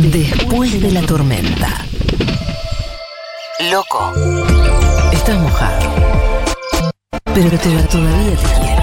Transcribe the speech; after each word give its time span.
Después 0.00 0.80
de 0.80 0.92
la 0.92 1.02
tormenta. 1.02 1.84
Loco. 3.68 4.12
Estás 5.12 5.36
mojado. 5.40 5.90
Pero 7.34 7.50
te, 7.58 7.58
todavía 7.58 8.36
te 8.36 8.60
quiero. 8.60 8.77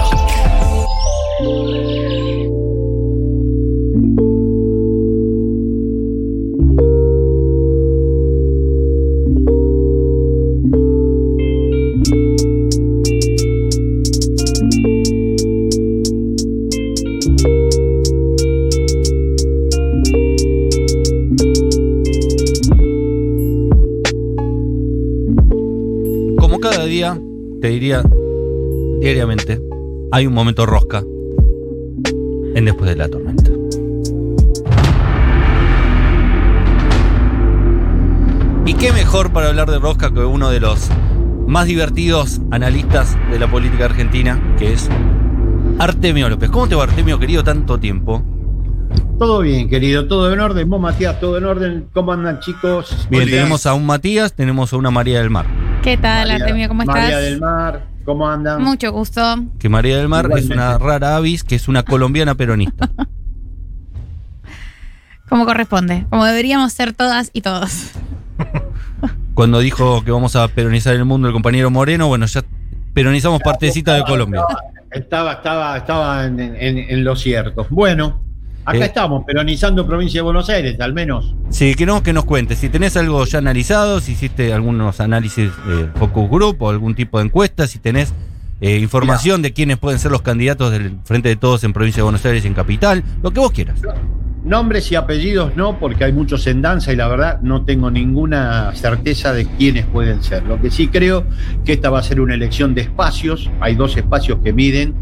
Día, 26.96 27.20
te 27.60 27.68
diría 27.68 28.02
diariamente, 29.00 29.60
hay 30.12 30.26
un 30.26 30.32
momento 30.32 30.64
rosca 30.64 31.04
en 32.54 32.64
después 32.64 32.88
de 32.88 32.96
la 32.96 33.06
tormenta. 33.06 33.50
Y 38.64 38.72
qué 38.74 38.92
mejor 38.92 39.30
para 39.30 39.48
hablar 39.48 39.70
de 39.70 39.78
rosca 39.78 40.10
que 40.10 40.20
uno 40.20 40.48
de 40.48 40.60
los 40.60 40.88
más 41.46 41.66
divertidos 41.66 42.40
analistas 42.50 43.14
de 43.30 43.40
la 43.40 43.50
política 43.50 43.84
argentina, 43.84 44.40
que 44.58 44.72
es 44.72 44.88
Artemio 45.78 46.30
López. 46.30 46.48
¿Cómo 46.48 46.66
te 46.66 46.76
va, 46.76 46.84
Artemio, 46.84 47.18
querido, 47.18 47.44
tanto 47.44 47.78
tiempo? 47.78 48.22
Todo 49.18 49.40
bien, 49.40 49.68
querido, 49.68 50.08
todo 50.08 50.32
en 50.32 50.40
orden. 50.40 50.70
Vos, 50.70 50.80
Matías, 50.80 51.20
todo 51.20 51.36
en 51.36 51.44
orden. 51.44 51.88
¿Cómo 51.92 52.12
andan, 52.12 52.40
chicos? 52.40 53.06
Bien, 53.10 53.28
tenemos 53.28 53.66
a 53.66 53.74
un 53.74 53.84
Matías, 53.84 54.32
tenemos 54.32 54.72
a 54.72 54.78
una 54.78 54.90
María 54.90 55.20
del 55.20 55.28
Mar. 55.28 55.46
¿Qué 55.86 55.96
tal, 55.96 56.26
María- 56.28 56.44
Artemio? 56.44 56.66
¿Cómo 56.68 56.82
estás? 56.82 56.96
María 56.96 57.18
del 57.18 57.40
Mar, 57.40 57.86
¿cómo 58.04 58.28
andan? 58.28 58.60
Mucho 58.60 58.90
gusto. 58.90 59.22
Que 59.60 59.68
María 59.68 59.98
del 59.98 60.08
Mar 60.08 60.28
es 60.36 60.50
una 60.50 60.78
rara 60.78 61.14
avis, 61.14 61.44
que 61.44 61.54
es 61.54 61.68
una 61.68 61.84
colombiana 61.84 62.34
peronista. 62.34 62.90
Como 65.28 65.46
corresponde. 65.46 66.04
Como 66.10 66.24
deberíamos 66.24 66.72
ser 66.72 66.92
todas 66.92 67.30
y 67.32 67.42
todos. 67.42 67.92
Cuando 69.34 69.60
dijo 69.60 70.02
que 70.04 70.10
vamos 70.10 70.34
a 70.34 70.48
peronizar 70.48 70.96
el 70.96 71.04
mundo 71.04 71.28
el 71.28 71.34
compañero 71.34 71.70
Moreno, 71.70 72.08
bueno, 72.08 72.26
ya 72.26 72.42
peronizamos 72.92 73.40
partecita 73.42 73.94
de 73.94 74.02
Colombia. 74.02 74.42
Estaba, 74.90 75.34
estaba, 75.34 75.76
estaba 75.76 76.24
en, 76.24 76.40
en- 76.40 76.78
en 76.78 77.04
lo 77.04 77.14
cierto. 77.14 77.64
Bueno, 77.70 78.22
acá 78.66 78.78
Eh. 78.78 78.84
estamos, 78.84 79.24
peronizando 79.24 79.86
provincia 79.86 80.18
de 80.18 80.24
Buenos 80.24 80.50
Aires, 80.50 80.78
al 80.80 80.92
menos. 80.92 81.34
Sí, 81.48 81.74
queremos 81.74 82.02
que 82.02 82.12
nos 82.12 82.24
cuentes. 82.24 82.58
Si 82.58 82.68
tenés 82.68 82.96
algo 82.96 83.24
ya 83.24 83.38
analizado, 83.38 84.00
si 84.00 84.12
hiciste 84.12 84.52
algunos 84.52 85.00
análisis 85.00 85.50
de 85.66 85.86
focus 85.98 86.28
group 86.28 86.62
o 86.62 86.70
algún 86.70 86.94
tipo 86.94 87.18
de 87.18 87.24
encuesta, 87.26 87.66
si 87.66 87.78
tenés 87.78 88.12
eh, 88.60 88.78
información 88.78 89.42
de 89.42 89.52
quiénes 89.52 89.78
pueden 89.78 89.98
ser 89.98 90.10
los 90.10 90.22
candidatos 90.22 90.72
del 90.72 90.98
Frente 91.04 91.28
de 91.28 91.36
Todos 91.36 91.62
en 91.64 91.72
provincia 91.72 92.00
de 92.00 92.04
Buenos 92.04 92.24
Aires 92.24 92.44
y 92.44 92.48
en 92.48 92.54
Capital, 92.54 93.04
lo 93.22 93.30
que 93.30 93.40
vos 93.40 93.52
quieras. 93.52 93.80
Nombres 94.44 94.92
y 94.92 94.94
apellidos 94.94 95.56
no, 95.56 95.78
porque 95.80 96.04
hay 96.04 96.12
muchos 96.12 96.46
en 96.46 96.62
danza 96.62 96.92
y 96.92 96.96
la 96.96 97.08
verdad 97.08 97.40
no 97.42 97.64
tengo 97.64 97.90
ninguna 97.90 98.72
certeza 98.74 99.32
de 99.32 99.44
quiénes 99.44 99.86
pueden 99.86 100.22
ser. 100.22 100.44
Lo 100.44 100.60
que 100.60 100.70
sí 100.70 100.86
creo 100.86 101.24
que 101.64 101.72
esta 101.72 101.90
va 101.90 101.98
a 101.98 102.02
ser 102.02 102.20
una 102.20 102.34
elección 102.34 102.72
de 102.74 102.82
espacios. 102.82 103.50
Hay 103.60 103.74
dos 103.74 103.96
espacios 103.96 104.38
que 104.44 104.52
miden 104.52 104.94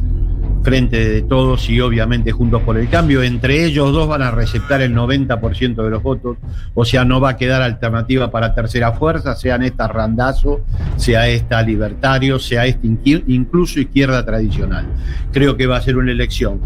frente 0.64 1.08
de 1.08 1.22
todos 1.22 1.68
y 1.68 1.78
obviamente 1.80 2.32
juntos 2.32 2.62
por 2.62 2.78
el 2.78 2.88
cambio. 2.88 3.22
Entre 3.22 3.64
ellos 3.66 3.92
dos 3.92 4.08
van 4.08 4.22
a 4.22 4.30
receptar 4.30 4.80
el 4.80 4.94
90% 4.94 5.84
de 5.84 5.90
los 5.90 6.02
votos. 6.02 6.38
O 6.74 6.84
sea, 6.86 7.04
no 7.04 7.20
va 7.20 7.30
a 7.30 7.36
quedar 7.36 7.60
alternativa 7.62 8.30
para 8.30 8.54
tercera 8.54 8.92
fuerza, 8.92 9.36
sean 9.36 9.62
esta 9.62 9.86
Randazo, 9.86 10.62
sea 10.96 11.28
esta 11.28 11.60
Libertario, 11.62 12.38
sea 12.38 12.66
inqui- 12.66 13.24
incluso 13.26 13.78
izquierda 13.78 14.24
tradicional. 14.24 14.86
Creo 15.33 15.56
que 15.56 15.66
va 15.66 15.77
a 15.77 15.83
ser 15.83 15.96
una 15.98 16.12
elección 16.12 16.61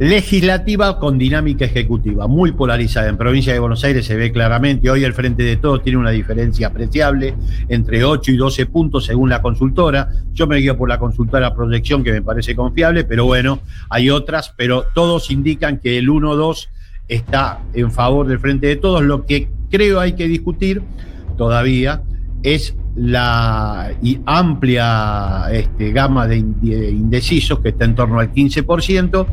legislativa 0.00 0.98
con 0.98 1.18
dinámica 1.18 1.66
ejecutiva, 1.66 2.26
muy 2.26 2.52
polarizada. 2.52 3.10
En 3.10 3.18
provincia 3.18 3.52
de 3.52 3.58
Buenos 3.58 3.84
Aires 3.84 4.06
se 4.06 4.16
ve 4.16 4.32
claramente, 4.32 4.88
hoy 4.88 5.04
el 5.04 5.12
Frente 5.12 5.42
de 5.42 5.58
Todos 5.58 5.82
tiene 5.82 5.98
una 5.98 6.08
diferencia 6.08 6.68
apreciable 6.68 7.34
entre 7.68 8.02
8 8.02 8.32
y 8.32 8.36
12 8.38 8.64
puntos 8.64 9.04
según 9.04 9.28
la 9.28 9.42
consultora. 9.42 10.08
Yo 10.32 10.46
me 10.46 10.56
guío 10.56 10.78
por 10.78 10.88
la 10.88 10.98
consultora 10.98 11.54
Proyección 11.54 12.02
que 12.02 12.12
me 12.12 12.22
parece 12.22 12.56
confiable, 12.56 13.04
pero 13.04 13.26
bueno, 13.26 13.60
hay 13.90 14.08
otras, 14.08 14.54
pero 14.56 14.86
todos 14.94 15.30
indican 15.30 15.76
que 15.76 15.98
el 15.98 16.08
1-2 16.08 16.68
está 17.06 17.60
en 17.74 17.92
favor 17.92 18.26
del 18.26 18.38
Frente 18.38 18.68
de 18.68 18.76
Todos. 18.76 19.02
Lo 19.02 19.26
que 19.26 19.50
creo 19.70 20.00
hay 20.00 20.14
que 20.14 20.28
discutir 20.28 20.80
todavía 21.36 22.00
es 22.42 22.74
la 22.96 23.92
amplia 24.24 25.44
este, 25.52 25.92
gama 25.92 26.26
de 26.26 26.38
indecisos 26.38 27.60
que 27.60 27.68
está 27.68 27.84
en 27.84 27.94
torno 27.94 28.18
al 28.18 28.32
15%, 28.32 29.26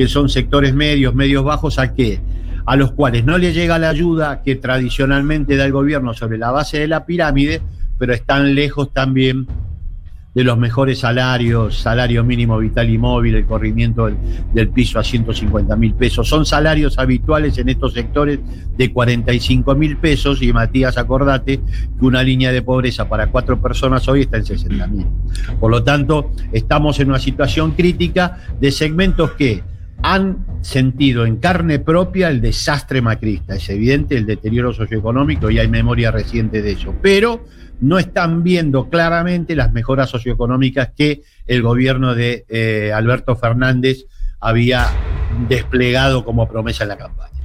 que 0.00 0.08
son 0.08 0.30
sectores 0.30 0.72
medios, 0.72 1.14
medios 1.14 1.44
bajos, 1.44 1.78
a 1.78 1.92
qué? 1.92 2.20
A 2.64 2.74
los 2.74 2.92
cuales 2.92 3.26
no 3.26 3.36
le 3.36 3.52
llega 3.52 3.78
la 3.78 3.90
ayuda 3.90 4.40
que 4.42 4.56
tradicionalmente 4.56 5.58
da 5.58 5.66
el 5.66 5.72
gobierno 5.72 6.14
sobre 6.14 6.38
la 6.38 6.50
base 6.50 6.78
de 6.78 6.88
la 6.88 7.04
pirámide, 7.04 7.60
pero 7.98 8.14
están 8.14 8.54
lejos 8.54 8.94
también 8.94 9.46
de 10.34 10.42
los 10.42 10.56
mejores 10.56 11.00
salarios, 11.00 11.78
salario 11.78 12.24
mínimo 12.24 12.56
vital 12.56 12.88
y 12.88 12.96
móvil, 12.96 13.34
el 13.34 13.44
corrimiento 13.44 14.06
del, 14.06 14.16
del 14.54 14.70
piso 14.70 14.98
a 14.98 15.04
150 15.04 15.76
mil 15.76 15.92
pesos. 15.92 16.26
Son 16.26 16.46
salarios 16.46 16.98
habituales 16.98 17.58
en 17.58 17.68
estos 17.68 17.92
sectores 17.92 18.38
de 18.78 18.90
45 18.90 19.74
mil 19.74 19.98
pesos 19.98 20.40
y 20.40 20.50
Matías, 20.50 20.96
acordate 20.96 21.60
que 21.98 22.06
una 22.06 22.22
línea 22.22 22.52
de 22.52 22.62
pobreza 22.62 23.06
para 23.06 23.26
cuatro 23.26 23.60
personas 23.60 24.08
hoy 24.08 24.22
está 24.22 24.38
en 24.38 24.46
60 24.46 24.86
mil. 24.86 25.06
Por 25.60 25.70
lo 25.70 25.84
tanto, 25.84 26.32
estamos 26.52 26.98
en 27.00 27.10
una 27.10 27.18
situación 27.18 27.72
crítica 27.72 28.38
de 28.58 28.72
segmentos 28.72 29.32
que 29.32 29.62
han 30.02 30.46
sentido 30.62 31.26
en 31.26 31.36
carne 31.36 31.78
propia 31.78 32.28
el 32.28 32.40
desastre 32.40 33.02
macrista. 33.02 33.54
Es 33.56 33.68
evidente 33.68 34.16
el 34.16 34.26
deterioro 34.26 34.72
socioeconómico 34.72 35.50
y 35.50 35.58
hay 35.58 35.68
memoria 35.68 36.10
reciente 36.10 36.62
de 36.62 36.72
eso. 36.72 36.94
Pero 37.02 37.44
no 37.80 37.98
están 37.98 38.42
viendo 38.42 38.88
claramente 38.88 39.56
las 39.56 39.72
mejoras 39.72 40.10
socioeconómicas 40.10 40.90
que 40.96 41.22
el 41.46 41.62
gobierno 41.62 42.14
de 42.14 42.44
eh, 42.48 42.92
Alberto 42.94 43.36
Fernández 43.36 44.04
había 44.38 44.86
desplegado 45.48 46.24
como 46.24 46.48
promesa 46.48 46.84
en 46.84 46.88
la 46.88 46.98
campaña. 46.98 47.39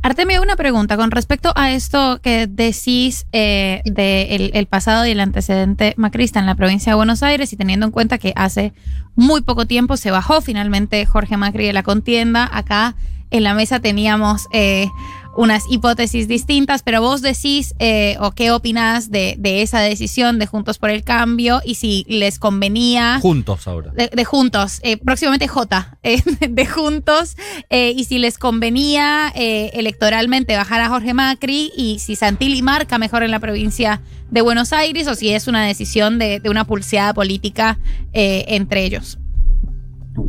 Artemio, 0.00 0.40
una 0.40 0.54
pregunta 0.54 0.96
con 0.96 1.10
respecto 1.10 1.52
a 1.56 1.72
esto 1.72 2.20
que 2.22 2.46
decís 2.46 3.26
eh, 3.32 3.82
del 3.84 4.52
el 4.54 4.66
pasado 4.66 5.04
y 5.06 5.10
el 5.10 5.20
antecedente 5.20 5.94
macrista 5.96 6.38
en 6.38 6.46
la 6.46 6.54
provincia 6.54 6.92
de 6.92 6.96
Buenos 6.96 7.22
Aires 7.24 7.52
y 7.52 7.56
teniendo 7.56 7.86
en 7.86 7.92
cuenta 7.92 8.18
que 8.18 8.32
hace 8.36 8.72
muy 9.16 9.40
poco 9.40 9.66
tiempo 9.66 9.96
se 9.96 10.12
bajó 10.12 10.40
finalmente 10.40 11.04
Jorge 11.04 11.36
Macri 11.36 11.66
de 11.66 11.72
la 11.72 11.82
contienda. 11.82 12.48
Acá 12.52 12.94
en 13.30 13.42
la 13.42 13.54
mesa 13.54 13.80
teníamos 13.80 14.46
eh, 14.52 14.88
unas 15.38 15.70
hipótesis 15.70 16.26
distintas, 16.26 16.82
pero 16.82 17.00
vos 17.00 17.22
decís 17.22 17.72
eh, 17.78 18.16
o 18.18 18.32
qué 18.32 18.50
opinás 18.50 19.12
de, 19.12 19.36
de 19.38 19.62
esa 19.62 19.78
decisión 19.78 20.40
de 20.40 20.46
Juntos 20.46 20.78
por 20.78 20.90
el 20.90 21.04
Cambio 21.04 21.60
y 21.64 21.76
si 21.76 22.04
les 22.08 22.40
convenía 22.40 23.20
Juntos 23.22 23.68
ahora. 23.68 23.92
de, 23.92 24.10
de 24.12 24.24
Juntos, 24.24 24.80
eh, 24.82 24.96
próximamente 24.96 25.46
J, 25.46 25.96
eh, 26.02 26.20
de 26.48 26.66
Juntos, 26.66 27.36
eh, 27.70 27.92
y 27.96 28.02
si 28.02 28.18
les 28.18 28.36
convenía 28.36 29.32
electoralmente 29.36 30.56
bajar 30.56 30.80
a 30.80 30.88
Jorge 30.88 31.14
Macri 31.14 31.70
y 31.76 32.00
si 32.00 32.16
Santilli 32.16 32.60
marca 32.60 32.98
mejor 32.98 33.22
en 33.22 33.30
la 33.30 33.38
provincia 33.38 34.00
de 34.32 34.40
Buenos 34.40 34.72
Aires 34.72 35.06
o 35.06 35.14
si 35.14 35.30
es 35.30 35.46
una 35.46 35.64
decisión 35.64 36.18
de, 36.18 36.40
de 36.40 36.50
una 36.50 36.64
pulseada 36.64 37.14
política 37.14 37.78
entre 38.12 38.84
ellos. 38.84 39.18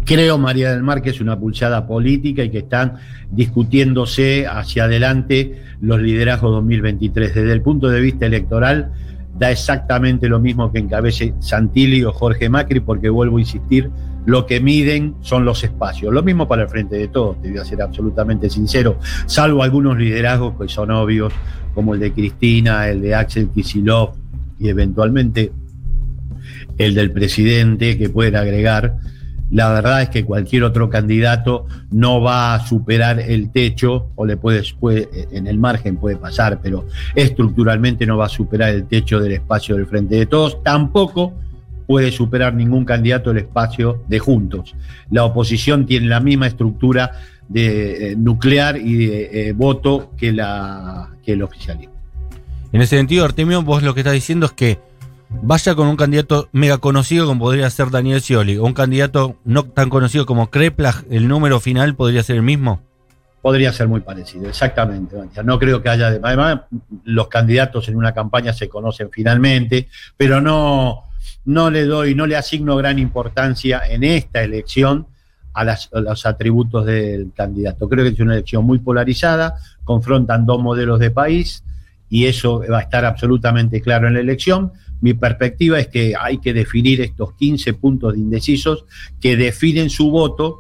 Creo, 0.06 0.38
María 0.38 0.72
del 0.72 0.84
Mar, 0.84 1.02
que 1.02 1.10
es 1.10 1.22
una 1.22 1.40
pulsada 1.40 1.88
política 1.88 2.44
y 2.44 2.50
que 2.50 2.60
están 2.60 2.96
discutiéndose 3.32 4.48
hacia 4.48 4.86
adelante 4.86 5.62
los 5.82 6.00
liderazgos 6.00 6.52
2023. 6.52 7.36
Desde 7.36 7.54
el 7.54 7.62
punto 7.62 7.90
de 7.90 8.02
vista 8.02 8.26
electoral, 8.26 8.92
da 9.38 9.52
exactamente 9.52 10.28
lo 10.28 10.40
mismo 10.40 10.72
que 10.72 10.80
encabece 10.80 11.34
Santilli 11.40 12.04
o 12.04 12.12
Jorge 12.12 12.50
Macri, 12.50 12.82
porque 12.82 13.10
vuelvo 13.10 13.38
a 13.38 13.42
insistir, 13.42 13.90
lo 14.26 14.46
que 14.46 14.60
miden 14.60 15.16
son 15.22 15.46
los 15.46 15.64
espacios. 15.64 16.14
Lo 16.14 16.22
mismo 16.22 16.48
para 16.48 16.64
el 16.64 16.70
frente 16.70 16.98
de 16.98 17.08
todos, 17.08 17.42
te 17.42 17.50
voy 17.50 17.58
a 17.58 17.66
ser 17.66 17.82
absolutamente 17.82 18.50
sincero, 18.50 19.00
salvo 19.26 19.64
algunos 19.64 19.98
liderazgos 19.98 20.56
que 20.60 20.68
son 20.68 20.92
obvios, 20.92 21.34
como 21.74 21.94
el 21.94 22.00
de 22.00 22.12
Cristina, 22.12 22.88
el 22.90 23.02
de 23.02 23.16
Axel 23.16 23.50
Kicillof 23.50 24.16
y 24.60 24.68
eventualmente 24.68 25.52
el 26.78 26.96
del 26.96 27.12
presidente, 27.12 27.98
que 27.98 28.10
pueden 28.10 28.36
agregar. 28.36 28.98
La 29.52 29.70
verdad 29.70 30.04
es 30.04 30.10
que 30.10 30.26
cualquier 30.26 30.64
otro 30.64 30.90
candidato 30.90 31.66
no 31.92 32.22
va 32.22 32.54
a 32.54 32.66
superar 32.66 33.20
el 33.20 33.52
techo, 33.52 34.10
o 34.16 34.26
le 34.26 34.38
puede, 34.38 34.64
puede, 34.80 35.10
en 35.32 35.48
el 35.48 35.58
margen 35.58 35.98
puede 35.98 36.18
pasar, 36.18 36.60
pero 36.62 36.86
estructuralmente 37.16 38.06
no 38.06 38.18
va 38.18 38.26
a 38.26 38.30
superar 38.30 38.70
el 38.70 38.86
techo 38.86 39.20
del 39.20 39.34
espacio 39.34 39.76
del 39.76 39.88
Frente 39.88 40.16
de 40.16 40.26
Todos. 40.26 40.62
Tampoco 40.64 41.34
puede 41.88 42.12
superar 42.12 42.54
ningún 42.54 42.86
candidato 42.86 43.32
el 43.32 43.40
espacio 43.40 44.04
de 44.08 44.20
Juntos. 44.20 44.76
La 45.10 45.26
oposición 45.26 45.88
tiene 45.88 46.08
la 46.08 46.20
misma 46.20 46.46
estructura 46.46 47.14
de, 47.48 48.12
eh, 48.12 48.16
nuclear 48.16 48.78
y 48.78 49.08
de 49.08 49.50
eh, 49.50 49.54
voto 49.54 50.12
que, 50.16 50.32
la, 50.32 51.10
que 51.26 51.34
el 51.34 51.42
oficialismo. 51.42 51.96
En 52.72 52.82
ese 52.82 52.98
sentido, 52.98 53.26
Artemio, 53.26 53.64
vos 53.64 53.82
lo 53.82 53.96
que 53.96 54.02
estás 54.02 54.14
diciendo 54.14 54.46
es 54.46 54.52
que 54.52 54.78
vaya 55.30 55.76
con 55.76 55.88
un 55.88 55.96
candidato 55.96 56.50
mega 56.52 56.78
conocido 56.78 57.28
como 57.28 57.46
podría 57.46 57.70
ser 57.70 57.90
Daniel 57.90 58.22
Scioli, 58.22 58.58
o 58.58 58.66
un 58.66 58.74
candidato 58.74 59.36
no 59.46 59.64
tan 59.64 59.90
conocido 59.90 60.26
como 60.26 60.50
Kreplach, 60.50 61.04
el 61.10 61.28
número 61.28 61.60
final 61.60 61.96
podría 61.96 62.24
ser 62.24 62.38
el 62.38 62.44
mismo. 62.44 62.82
Podría 63.42 63.72
ser 63.72 63.88
muy 63.88 64.02
parecido, 64.02 64.50
exactamente. 64.50 65.16
No 65.46 65.58
creo 65.60 65.82
que 65.82 65.88
haya. 65.88 66.08
Además, 66.08 66.62
los 67.06 67.30
candidatos 67.30 67.88
en 67.88 67.96
una 67.96 68.14
campaña 68.14 68.52
se 68.52 68.68
conocen 68.68 69.10
finalmente, 69.12 69.88
pero 70.18 70.42
no, 70.42 71.04
no 71.46 71.70
le 71.70 71.86
doy, 71.86 72.16
no 72.16 72.26
le 72.26 72.36
asigno 72.36 72.76
gran 72.76 73.00
importancia 73.00 73.82
en 73.88 74.04
esta 74.04 74.44
elección 74.44 75.08
a, 75.54 75.62
a, 75.62 76.00
los 76.02 76.26
atributos 76.26 76.86
del 76.86 77.32
candidato. 77.34 77.88
Creo 77.88 78.04
que 78.04 78.12
es 78.12 78.20
una 78.20 78.34
elección 78.34 78.66
muy 78.66 78.80
polarizada, 78.80 79.56
confrontan 79.86 80.46
dos 80.46 80.62
modelos 80.62 81.00
de 81.00 81.12
país 81.12 81.64
y 82.10 82.26
eso 82.26 82.62
va 82.70 82.80
a 82.80 82.82
estar 82.82 83.06
absolutamente 83.06 83.80
claro 83.80 84.08
en 84.08 84.16
la 84.16 84.20
elección. 84.20 84.74
Mi 85.02 85.14
perspectiva 85.14 85.80
es 85.80 85.88
que 85.88 86.14
hay 86.20 86.40
que 86.40 86.54
definir 86.54 87.02
estos 87.02 87.34
15 87.34 87.74
puntos 87.76 88.14
de 88.14 88.20
indecisos 88.20 88.86
que 89.22 89.38
definen 89.38 89.90
su 89.90 90.12
voto 90.12 90.58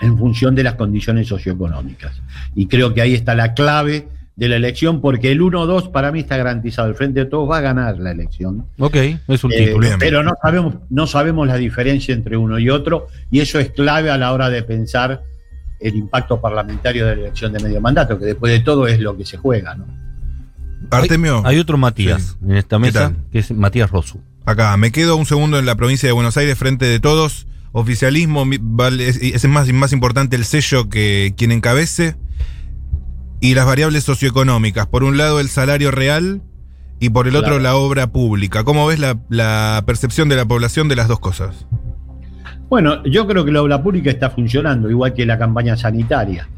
en 0.00 0.16
función 0.18 0.54
de 0.54 0.62
las 0.62 0.74
condiciones 0.74 1.28
socioeconómicas. 1.28 2.20
Y 2.54 2.66
creo 2.66 2.94
que 2.94 3.02
ahí 3.02 3.14
está 3.14 3.34
la 3.34 3.54
clave 3.54 4.08
de 4.36 4.48
la 4.48 4.56
elección, 4.56 5.02
porque 5.02 5.30
el 5.32 5.40
1-2 5.42 5.90
para 5.90 6.10
mí 6.12 6.20
está 6.20 6.38
garantizado. 6.38 6.88
El 6.88 6.94
Frente 6.94 7.20
de 7.20 7.26
Todos 7.26 7.50
va 7.50 7.58
a 7.58 7.60
ganar 7.60 7.98
la 7.98 8.10
elección. 8.12 8.64
Ok, 8.78 8.96
es 9.28 9.44
un 9.44 9.52
Eh, 9.52 9.66
título. 9.66 9.88
pero 9.98 10.22
no 10.22 10.32
sabemos, 10.40 10.74
no 10.88 11.06
sabemos 11.06 11.46
la 11.46 11.56
diferencia 11.56 12.14
entre 12.14 12.38
uno 12.38 12.58
y 12.58 12.70
otro, 12.70 13.08
y 13.30 13.40
eso 13.40 13.58
es 13.58 13.70
clave 13.70 14.10
a 14.10 14.16
la 14.16 14.32
hora 14.32 14.48
de 14.48 14.62
pensar 14.62 15.22
el 15.78 15.94
impacto 15.96 16.40
parlamentario 16.40 17.06
de 17.06 17.16
la 17.16 17.22
elección 17.22 17.52
de 17.52 17.60
medio 17.60 17.80
mandato, 17.82 18.18
que 18.18 18.24
después 18.26 18.52
de 18.52 18.60
todo 18.60 18.86
es 18.86 18.98
lo 19.00 19.14
que 19.16 19.26
se 19.26 19.36
juega, 19.36 19.74
¿no? 19.74 19.86
Artemio, 20.90 21.42
Hay 21.44 21.58
otro 21.58 21.76
Matías 21.78 22.36
en 22.42 22.56
esta 22.56 22.78
mesa, 22.78 23.12
que 23.30 23.38
es 23.40 23.50
Matías 23.52 23.90
Rosu. 23.90 24.20
acá, 24.46 24.76
me 24.76 24.90
quedo 24.92 25.16
un 25.16 25.26
segundo 25.26 25.58
en 25.58 25.66
la 25.66 25.74
provincia 25.76 26.08
de 26.08 26.12
Buenos 26.12 26.36
Aires 26.36 26.56
frente 26.58 26.84
de 26.86 27.00
todos. 27.00 27.46
Oficialismo, 27.72 28.44
es, 28.98 29.16
es 29.22 29.48
más, 29.48 29.72
más 29.72 29.92
importante 29.92 30.34
el 30.36 30.44
sello 30.44 30.88
que 30.88 31.34
quien 31.36 31.52
encabece. 31.52 32.16
Y 33.40 33.54
las 33.54 33.64
variables 33.64 34.04
socioeconómicas. 34.04 34.86
Por 34.86 35.04
un 35.04 35.16
lado, 35.16 35.40
el 35.40 35.48
salario 35.48 35.90
real 35.90 36.42
y 36.98 37.08
por 37.10 37.26
el 37.26 37.36
otro, 37.36 37.58
la 37.58 37.74
obra 37.76 38.08
pública. 38.08 38.64
¿Cómo 38.64 38.86
ves 38.86 38.98
la, 38.98 39.18
la 39.30 39.82
percepción 39.86 40.28
de 40.28 40.36
la 40.36 40.44
población 40.44 40.88
de 40.88 40.96
las 40.96 41.08
dos 41.08 41.20
cosas? 41.20 41.66
Bueno, 42.68 43.02
yo 43.04 43.26
creo 43.26 43.44
que 43.44 43.52
la 43.52 43.62
obra 43.62 43.82
pública 43.82 44.10
está 44.10 44.30
funcionando, 44.30 44.90
igual 44.90 45.14
que 45.14 45.24
la 45.24 45.38
campaña 45.38 45.76
sanitaria. 45.76 46.48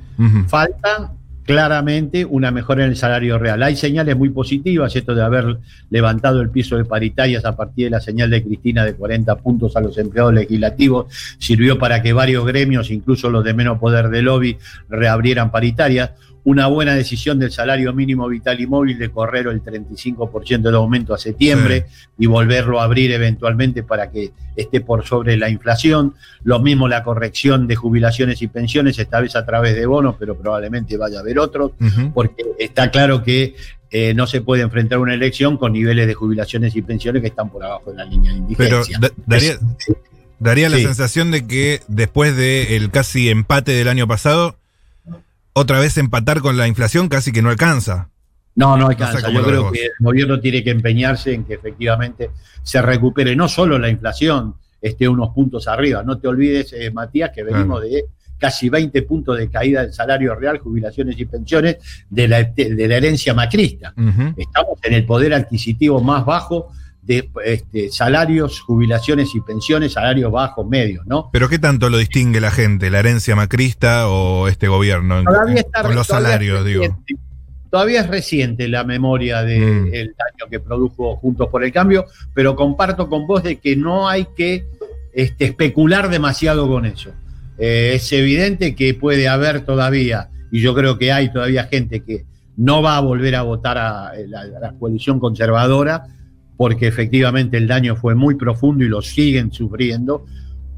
Falta 0.49 1.13
claramente 1.45 2.25
una 2.25 2.51
mejora 2.51 2.85
en 2.85 2.91
el 2.91 2.97
salario 2.97 3.39
real. 3.39 3.63
Hay 3.63 3.77
señales 3.77 4.17
muy 4.17 4.31
positivas, 4.31 4.95
esto 4.95 5.15
de 5.15 5.23
haber 5.23 5.59
levantado 5.91 6.41
el 6.41 6.51
piso 6.51 6.77
de 6.77 6.85
paritarias 6.85 7.45
a 7.45 7.57
partir 7.57 7.87
de 7.87 7.91
la 7.91 8.01
señal 8.01 8.31
de 8.31 8.43
Cristina 8.43 8.85
de 8.85 8.95
40 8.95 9.37
puntos 9.37 9.77
a 9.77 9.81
los 9.81 9.99
empleados 9.99 10.35
legislativos, 10.35 11.07
sirvió 11.39 11.79
para 11.79 12.03
que 12.03 12.13
varios 12.13 12.47
gremios, 12.47 12.91
incluso 12.91 13.31
los 13.31 13.45
de 13.45 13.55
menos 13.55 13.79
poder 13.79 14.09
de 14.09 14.23
lobby, 14.23 14.59
reabrieran 14.89 15.51
paritarias. 15.51 16.11
Una 16.45 16.67
buena 16.67 16.95
decisión 16.95 17.39
del 17.39 17.53
salario 17.53 17.93
mínimo 17.93 18.27
vital 18.29 18.61
y 18.61 18.67
móvil 18.67 18.99
de 18.99 19.11
correr 19.11 19.47
el 19.47 19.63
35% 19.63 20.63
de 20.71 20.77
aumento 20.77 21.15
a 21.15 21.19
septiembre 21.19 21.87
y 22.19 22.27
volverlo 22.27 22.81
a 22.81 22.85
abrir 22.85 23.13
eventualmente 23.13 23.85
para 23.85 24.11
que 24.11 24.33
esté 24.57 24.81
por 24.81 25.07
sobre 25.07 25.37
la 25.37 25.49
inflación. 25.51 26.15
Lo 26.43 26.59
mismo 26.59 26.89
la 26.89 27.05
corrección 27.05 27.69
de 27.69 27.77
jubilaciones 27.77 28.43
y 28.43 28.49
pensiones, 28.49 28.99
esta 28.99 29.21
vez 29.21 29.37
a 29.37 29.47
través 29.47 29.77
de 29.77 29.87
bonos, 29.87 30.17
pero 30.19 30.37
probablemente 30.37 30.97
vaya 30.97 31.19
a 31.19 31.21
haber 31.21 31.39
otros, 31.39 31.73
porque 32.13 32.43
está 32.59 32.91
claro 32.91 33.23
que 33.23 33.55
eh, 33.93 34.13
no 34.15 34.27
se 34.27 34.41
puede 34.41 34.63
enfrentar 34.63 34.99
una 34.99 35.15
elección 35.15 35.59
con 35.59 35.73
niveles 35.75 36.07
de 36.09 36.15
jubilaciones 36.15 36.75
y 36.75 36.83
pensiones 36.83 37.23
que 37.23 37.29
están 37.29 37.51
por 37.51 37.63
abajo 37.63 37.91
de 37.93 37.99
la 37.99 38.05
línea 38.05 38.33
de 38.33 38.41
Pero 38.57 38.79
indigencia. 38.79 38.99
da- 39.01 39.11
daría, 39.27 39.59
daría 40.41 40.69
la 40.69 40.79
Sí. 40.79 40.85
sensación 40.85 41.31
de 41.31 41.47
que 41.47 41.81
después 41.89 42.35
del 42.37 42.91
casi 42.91 43.29
empate 43.29 43.73
del 43.73 43.89
año 43.89 44.09
pasado, 44.09 44.57
otra 45.53 45.81
vez 45.81 45.99
empatar 45.99 46.41
con 46.41 46.57
la 46.57 46.69
inflación 46.69 47.09
casi 47.09 47.33
que 47.33 47.43
no 47.43 47.51
alcanza. 47.51 48.11
No, 48.55 48.77
no 48.77 48.89
alcanza. 48.89 49.31
Yo 49.31 49.43
creo 49.43 49.73
que 49.73 49.85
el 49.87 49.93
gobierno 50.01 50.41
tiene 50.41 50.63
que 50.63 50.71
empeñarse 50.71 51.33
en 51.33 51.45
que 51.45 51.55
efectivamente 51.55 52.31
se 52.63 52.83
recupere 52.83 53.35
no 53.35 53.49
solo 53.49 53.79
la 53.79 53.89
inflación, 53.89 54.57
esté 54.81 55.09
unos 55.09 55.31
puntos 55.31 55.69
arriba. 55.69 56.03
No 56.03 56.19
te 56.19 56.29
olvides, 56.29 56.73
eh, 56.73 56.91
Matías, 56.91 57.31
que 57.35 57.43
venimos 57.43 57.81
de 57.83 58.05
casi 58.39 58.69
20 58.69 59.03
puntos 59.03 59.39
de 59.39 59.49
caída 59.49 59.83
del 59.83 59.93
salario 59.93 60.35
real, 60.35 60.59
jubilaciones 60.59 61.19
y 61.19 61.25
pensiones 61.27 61.77
de 62.11 62.27
la, 62.27 62.43
de 62.43 62.89
la 62.89 62.97
herencia 62.97 63.35
macrista. 63.35 63.95
Estamos 64.37 64.79
en 64.83 64.95
el 64.95 65.07
poder 65.07 65.33
adquisitivo 65.33 66.01
más 66.01 66.27
bajo 66.27 66.73
de 67.03 67.29
este, 67.45 67.91
salarios, 67.91 68.61
jubilaciones 68.61 69.35
y 69.35 69.41
pensiones, 69.41 69.93
salarios 69.95 70.31
bajos, 70.31 70.67
medios, 70.69 71.05
¿no? 71.07 71.31
Pero 71.33 71.49
¿qué 71.49 71.59
tanto 71.59 71.91
lo 71.91 71.99
distingue 71.99 72.41
la 72.41 72.51
gente? 72.53 72.91
¿La 72.91 73.01
herencia 73.01 73.35
macrista 73.35 74.09
o 74.09 74.47
este 74.49 74.69
gobierno? 74.69 75.19
en- 75.19 75.59
está 75.59 75.83
con 75.83 75.95
los 75.97 76.07
salarios, 76.07 76.65
digo. 76.65 76.85
Todavía 77.71 78.03
es 78.03 78.07
reciente 78.07 78.69
la 78.69 78.85
memoria 78.85 79.43
del 79.43 79.61
Mm. 79.89 79.91
daño 79.91 80.51
que 80.51 80.61
produjo 80.61 81.17
Juntos 81.17 81.49
por 81.49 81.65
el 81.65 81.73
Cambio, 81.73 82.05
pero 82.35 82.55
comparto 82.55 83.09
con 83.09 83.27
vos 83.27 83.43
de 83.43 83.57
que 83.57 83.77
no 83.77 84.09
hay 84.09 84.27
que 84.37 84.65
este, 85.15 85.47
especular 85.47 86.09
demasiado 86.09 86.69
con 86.69 86.87
eso. 86.87 87.11
Eh, 87.59 87.93
es 87.95 88.13
evidente 88.13 88.75
que 88.75 88.95
puede 88.95 89.29
haber 89.29 89.63
todavía, 89.63 90.29
y 90.51 90.61
yo 90.61 90.75
creo 90.75 90.99
que 90.99 91.13
hay 91.13 91.33
todavía 91.33 91.65
gente 91.65 92.01
que 92.01 92.25
no 92.57 92.81
va 92.83 92.97
a 92.97 93.01
volver 93.01 93.35
a 93.37 93.43
votar 93.43 93.77
a 93.79 94.13
la, 94.27 94.41
a 94.43 94.47
la 94.61 94.73
coalición 94.79 95.19
conservadora, 95.19 96.05
porque 96.57 96.87
efectivamente 96.87 97.57
el 97.57 97.67
daño 97.67 97.97
fue 97.97 98.15
muy 98.15 98.35
profundo 98.35 98.85
y 98.85 98.89
lo 98.89 99.03
siguen 99.03 99.53
sufriendo, 99.53 100.27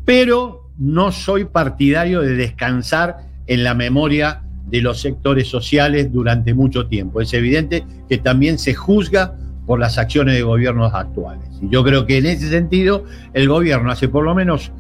pero 0.05 0.71
no 0.79 1.13
soy 1.13 1.45
partidario 1.45 2.21
de 2.21 2.37
descansar 2.37 3.19
en 3.47 3.65
la 3.65 3.75
memoria 3.75 4.43
de 4.67 4.81
los 4.81 5.01
sectores 5.01 5.49
sociales 5.49 6.13
durante 6.13 6.55
mucho 6.55 6.87
tiempo. 6.87 7.21
Es 7.21 7.33
evidente 7.35 7.85
que 8.09 8.19
también 8.19 8.59
se 8.59 8.75
juzga 8.75 9.37
por 9.67 9.79
las 9.79 9.99
acciones 9.99 10.35
de 10.35 10.43
gobiernos 10.43 10.93
actuales. 10.95 11.49
Y 11.63 11.69
yo 11.69 11.85
creo 11.85 12.07
que 12.07 12.19
en 12.19 12.27
ese 12.27 12.49
sentido 12.49 13.05
el 13.33 13.49
gobierno 13.49 13.91
hace 13.91 14.09
por 14.09 14.25
lo 14.25 14.35
menos 14.35 14.73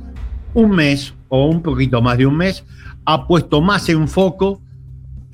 un 0.54 0.70
mes 0.70 1.14
o 1.28 1.46
un 1.46 1.62
poquito 1.62 2.00
más 2.02 2.18
de 2.18 2.26
un 2.26 2.36
mes 2.36 2.64
ha 3.04 3.26
puesto 3.26 3.60
más 3.60 3.88
en 3.88 4.08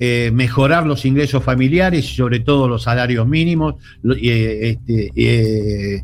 eh, 0.03 0.31
mejorar 0.33 0.87
los 0.87 1.05
ingresos 1.05 1.43
familiares 1.43 2.11
y 2.11 2.15
sobre 2.15 2.39
todo 2.39 2.67
los 2.67 2.81
salarios 2.81 3.27
mínimos, 3.27 3.75
eh, 4.19 4.71
este, 4.75 5.11
eh, 5.15 6.03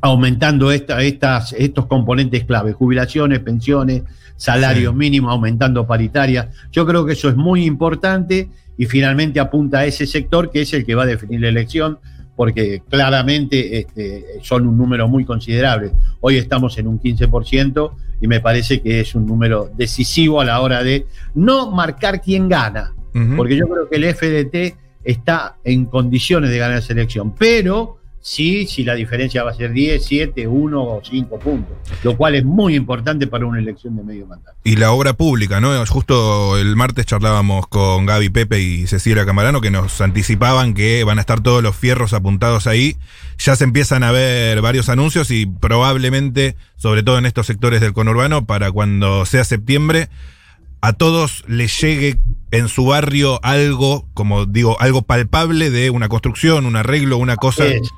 aumentando 0.00 0.72
esta- 0.72 1.02
estas, 1.02 1.52
estos 1.52 1.84
componentes 1.84 2.44
clave, 2.44 2.72
jubilaciones, 2.72 3.40
pensiones, 3.40 4.02
salarios 4.36 4.92
Sí. 4.92 4.98
mínimos, 4.98 5.30
aumentando 5.30 5.86
paritarias. 5.86 6.46
Yo 6.72 6.86
creo 6.86 7.04
que 7.04 7.12
eso 7.12 7.28
es 7.28 7.36
muy 7.36 7.66
importante 7.66 8.48
y 8.78 8.86
finalmente 8.86 9.40
apunta 9.40 9.80
a 9.80 9.84
ese 9.84 10.06
sector 10.06 10.50
que 10.50 10.62
es 10.62 10.72
el 10.72 10.86
que 10.86 10.94
va 10.94 11.02
a 11.02 11.06
definir 11.06 11.42
la 11.42 11.48
elección, 11.48 11.98
porque 12.36 12.82
claramente 12.88 13.78
este, 13.80 14.24
son 14.40 14.66
un 14.66 14.78
número 14.78 15.06
muy 15.06 15.26
considerable. 15.26 15.90
Hoy 16.20 16.38
estamos 16.38 16.78
en 16.78 16.86
un 16.88 16.98
15% 16.98 17.92
y 18.22 18.26
me 18.26 18.40
parece 18.40 18.80
que 18.80 19.00
es 19.00 19.14
un 19.14 19.26
número 19.26 19.70
decisivo 19.76 20.40
a 20.40 20.46
la 20.46 20.62
hora 20.62 20.82
de 20.82 21.04
no 21.34 21.70
marcar 21.70 22.22
quién 22.22 22.48
gana, 22.48 22.94
Porque 23.36 23.56
yo 23.56 23.68
creo 23.68 23.88
que 23.88 23.96
el 23.96 24.14
FDT 24.14 24.76
está 25.04 25.56
en 25.62 25.84
condiciones 25.86 26.50
de 26.50 26.58
ganar 26.58 26.78
esa 26.78 26.92
elección, 26.92 27.34
pero 27.34 27.98
sí, 28.24 28.66
si 28.66 28.84
la 28.84 28.94
diferencia 28.94 29.44
va 29.44 29.50
a 29.50 29.54
ser 29.54 29.72
10, 29.72 30.02
7, 30.02 30.48
1 30.48 30.82
o 30.82 31.02
5 31.04 31.38
puntos, 31.38 31.76
lo 32.02 32.16
cual 32.16 32.34
es 32.34 32.44
muy 32.44 32.74
importante 32.74 33.26
para 33.26 33.44
una 33.44 33.58
elección 33.58 33.96
de 33.96 34.02
medio 34.02 34.26
mandato. 34.26 34.56
Y 34.64 34.76
la 34.76 34.92
obra 34.92 35.12
pública, 35.12 35.60
¿no? 35.60 35.84
Justo 35.86 36.58
el 36.58 36.74
martes 36.74 37.04
charlábamos 37.04 37.68
con 37.68 38.06
Gaby 38.06 38.30
Pepe 38.30 38.60
y 38.60 38.86
Cecilia 38.86 39.26
Camarano 39.26 39.60
que 39.60 39.70
nos 39.70 40.00
anticipaban 40.00 40.72
que 40.72 41.04
van 41.04 41.18
a 41.18 41.20
estar 41.20 41.40
todos 41.40 41.62
los 41.62 41.76
fierros 41.76 42.14
apuntados 42.14 42.66
ahí. 42.66 42.96
Ya 43.38 43.56
se 43.56 43.64
empiezan 43.64 44.02
a 44.02 44.10
ver 44.10 44.62
varios 44.62 44.88
anuncios 44.88 45.30
y 45.30 45.44
probablemente, 45.44 46.56
sobre 46.76 47.02
todo 47.02 47.18
en 47.18 47.26
estos 47.26 47.46
sectores 47.46 47.82
del 47.82 47.92
conurbano, 47.92 48.46
para 48.46 48.72
cuando 48.72 49.26
sea 49.26 49.44
septiembre, 49.44 50.08
a 50.80 50.94
todos 50.94 51.44
les 51.46 51.78
llegue 51.80 52.18
en 52.54 52.68
su 52.68 52.86
barrio 52.86 53.40
algo, 53.42 54.08
como 54.14 54.46
digo, 54.46 54.80
algo 54.80 55.02
palpable 55.02 55.70
de 55.70 55.90
una 55.90 56.08
construcción, 56.08 56.66
un 56.66 56.76
arreglo, 56.76 57.18
una 57.18 57.36
cosa. 57.36 57.66
Es. 57.66 57.90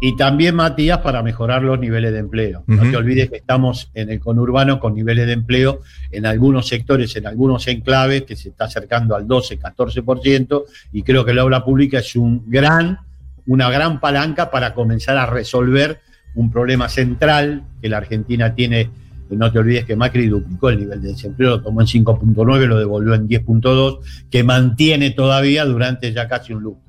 Y 0.00 0.14
también, 0.14 0.54
Matías, 0.54 0.98
para 0.98 1.22
mejorar 1.22 1.62
los 1.62 1.80
niveles 1.80 2.12
de 2.12 2.18
empleo. 2.18 2.62
No 2.66 2.82
te 2.82 2.96
olvides 2.96 3.30
que 3.30 3.36
estamos 3.36 3.90
en 3.94 4.10
el 4.10 4.20
conurbano 4.20 4.78
con 4.78 4.94
niveles 4.94 5.26
de 5.26 5.32
empleo 5.32 5.80
en 6.12 6.26
algunos 6.26 6.68
sectores, 6.68 7.16
en 7.16 7.26
algunos 7.26 7.66
enclaves, 7.66 8.22
que 8.22 8.36
se 8.36 8.50
está 8.50 8.66
acercando 8.66 9.16
al 9.16 9.26
12, 9.26 9.58
14%, 9.58 10.64
y 10.92 11.02
creo 11.02 11.24
que 11.24 11.34
la 11.34 11.44
obra 11.44 11.64
pública 11.64 11.98
es 11.98 12.14
un 12.14 12.44
gran, 12.46 12.98
una 13.46 13.70
gran 13.70 13.98
palanca 13.98 14.50
para 14.50 14.74
comenzar 14.74 15.16
a 15.16 15.26
resolver 15.26 16.00
un 16.34 16.50
problema 16.50 16.88
central 16.90 17.64
que 17.80 17.88
la 17.88 17.96
Argentina 17.96 18.54
tiene 18.54 18.90
no 19.30 19.50
te 19.50 19.58
olvides 19.58 19.84
que 19.84 19.96
Macri 19.96 20.28
duplicó 20.28 20.70
el 20.70 20.78
nivel 20.80 21.02
de 21.02 21.08
desempleo, 21.08 21.50
lo 21.50 21.62
tomó 21.62 21.80
en 21.80 21.86
5.9, 21.86 22.66
lo 22.66 22.78
devolvió 22.78 23.14
en 23.14 23.26
10.2, 23.28 23.98
que 24.30 24.44
mantiene 24.44 25.10
todavía 25.10 25.64
durante 25.64 26.12
ya 26.12 26.28
casi 26.28 26.52
un 26.52 26.62
lustro. 26.62 26.82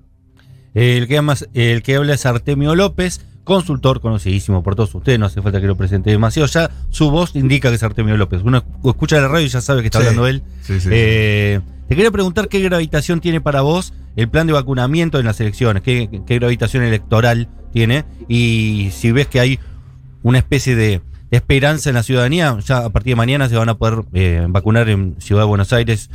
El 0.74 1.08
que, 1.08 1.22
más, 1.22 1.48
el 1.54 1.82
que 1.82 1.96
habla 1.96 2.14
es 2.14 2.26
Artemio 2.26 2.76
López, 2.76 3.26
consultor 3.44 4.02
conocidísimo 4.02 4.62
por 4.62 4.76
todos 4.76 4.94
ustedes, 4.94 5.18
no 5.18 5.26
hace 5.26 5.42
falta 5.42 5.60
que 5.62 5.68
lo 5.68 5.76
presente 5.78 6.10
demasiado. 6.12 6.48
Ya 6.48 6.70
su 6.90 7.10
voz 7.10 7.36
indica 7.36 7.70
que 7.70 7.76
es 7.76 7.84
Artemio 7.84 8.16
López. 8.18 8.42
Uno 8.44 8.64
escucha 8.86 9.20
la 9.22 9.28
radio 9.30 9.46
y 9.46 9.50
ya 9.50 9.62
sabe 9.62 9.82
que 9.82 9.88
está 9.88 10.00
Sí. 10.00 10.06
hablando 10.06 10.28
él. 10.28 10.44
Sí, 10.62 10.80
sí, 10.80 10.90
Eh, 10.92 11.62
te 11.88 11.96
quería 11.96 12.12
preguntar 12.12 12.50
qué 12.50 12.60
gravitación 12.60 13.22
tiene 13.22 13.42
para 13.42 13.62
vos 13.62 13.94
el 14.18 14.30
plan 14.30 14.46
de 14.48 14.54
vacunamiento 14.54 15.18
en 15.20 15.26
las 15.26 15.40
elecciones, 15.40 15.82
qué, 15.82 16.22
qué 16.28 16.36
gravitación 16.40 16.84
electoral 16.84 17.48
tiene 17.72 18.04
y 18.28 18.90
si 18.92 19.12
ves 19.12 19.28
que 19.28 19.40
hay 19.40 19.60
una 20.24 20.40
especie 20.40 20.76
de 20.76 21.02
esperanza 21.32 21.90
en 21.90 21.96
la 21.96 22.04
ciudadanía, 22.04 22.58
ya 22.66 22.86
a 22.86 22.90
partir 22.90 23.12
de 23.12 23.16
mañana 23.18 23.50
se 23.50 23.56
van 23.56 23.70
a 23.70 23.78
poder 23.78 24.04
eh, 24.14 24.46
vacunar 24.50 24.90
en 24.90 25.16
Ciudad 25.20 25.42
de 25.44 25.48
Buenos 25.48 25.74
Aires 25.74 26.10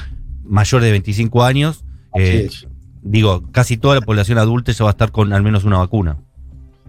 mayores 0.45 0.85
de 0.87 0.91
25 0.93 1.45
años. 1.45 1.85
Así 2.13 2.25
Eh, 2.25 2.45
es. 2.47 2.67
digo, 3.03 3.43
casi 3.53 3.77
toda 3.77 3.97
la 3.97 4.01
población 4.01 4.39
adulta 4.39 4.73
ya 4.73 4.85
va 4.85 4.91
a 4.91 4.93
estar 4.93 5.11
con 5.13 5.33
al 5.33 5.43
menos 5.43 5.65
una 5.65 5.79
vacuna. 5.79 6.19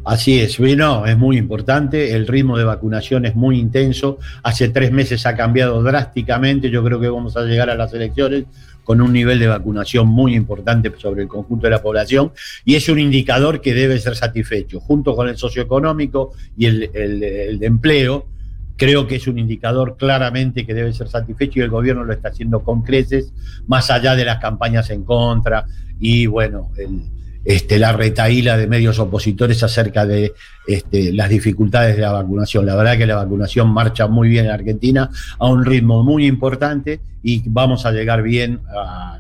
Así 0.06 0.38
es, 0.42 0.54
sí, 0.56 0.76
no, 0.76 1.06
es 1.06 1.18
muy 1.18 1.38
importante, 1.38 2.14
el 2.14 2.28
ritmo 2.28 2.58
de 2.58 2.66
vacunación 2.66 3.26
es 3.26 3.36
muy 3.36 3.58
intenso, 3.58 4.20
hace 4.44 4.68
tres 4.68 4.92
meses 4.92 5.26
ha 5.26 5.34
cambiado 5.38 5.82
drásticamente, 5.82 6.70
yo 6.70 6.84
creo 6.84 7.00
que 7.00 7.08
vamos 7.08 7.38
a 7.38 7.44
llegar 7.44 7.70
a 7.70 7.76
las 7.76 7.94
elecciones 7.94 8.44
con 8.84 9.02
un 9.02 9.14
nivel 9.14 9.40
de 9.40 9.48
vacunación 9.48 10.08
muy 10.08 10.36
importante 10.36 10.92
sobre 10.98 11.24
el 11.24 11.28
conjunto 11.28 11.68
de 11.68 11.72
la 11.72 11.82
población 11.82 12.32
y 12.66 12.76
es 12.76 12.88
un 12.90 13.00
indicador 13.00 13.62
que 13.62 13.74
debe 13.74 14.00
ser 14.00 14.16
satisfecho, 14.16 14.80
junto 14.80 15.16
con 15.16 15.30
el 15.30 15.38
socioeconómico 15.38 16.34
y 16.58 16.66
el, 16.66 16.80
de 16.92 17.66
empleo, 17.66 18.28
creo 18.76 19.08
que 19.08 19.16
es 19.16 19.28
un 19.28 19.40
indicador 19.40 19.96
claramente 19.98 20.66
que 20.66 20.74
debe 20.74 20.94
ser 20.94 21.08
satisfecho 21.08 21.60
y 21.60 21.64
el 21.64 21.70
gobierno 21.70 22.04
lo 22.04 22.14
está 22.14 22.30
haciendo 22.30 22.64
con 22.64 22.82
creces, 22.82 23.34
más 23.68 23.90
allá 23.90 24.16
de 24.16 24.26
las 24.26 24.40
campañas 24.40 24.90
en 24.90 25.04
contra 25.04 25.66
y 26.00 26.26
bueno, 26.26 26.72
el, 26.78 27.02
este, 27.46 27.78
la 27.80 27.92
retaíla 27.92 28.58
de 28.58 28.68
medios 28.68 29.00
opositores 29.00 29.64
acerca 29.64 30.06
de 30.06 30.34
este, 30.68 31.12
las 31.12 31.30
dificultades 31.30 31.96
de 31.96 32.02
la 32.02 32.12
vacunación. 32.12 32.66
La 32.66 32.76
verdad 32.76 32.98
que 32.98 33.06
la 33.06 33.16
vacunación 33.16 33.70
marcha 33.70 34.08
muy 34.08 34.30
bien 34.30 34.46
en 34.46 34.52
Argentina 34.52 35.10
a 35.40 35.48
un 35.48 35.66
ritmo 35.66 36.04
muy 36.04 36.26
importante 36.26 37.02
y 37.22 37.42
vamos 37.46 37.86
a 37.86 37.92
llegar 37.92 38.22
bien 38.22 38.62
a, 38.76 39.20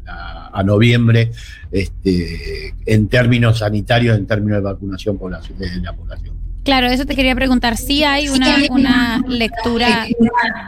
noviembre 0.63 1.31
este, 1.71 2.75
en 2.85 3.07
términos 3.07 3.57
sanitarios, 3.57 4.15
en 4.15 4.27
términos 4.27 4.59
de 4.59 4.63
vacunación 4.63 5.17
de 5.57 5.81
la 5.81 5.93
población. 5.93 6.32
Claro, 6.63 6.87
eso 6.87 7.05
te 7.05 7.15
quería 7.15 7.35
preguntar. 7.35 7.77
Si 7.77 8.03
hay 8.03 8.29
una, 8.29 8.55
una 8.69 9.23
lectura 9.27 10.07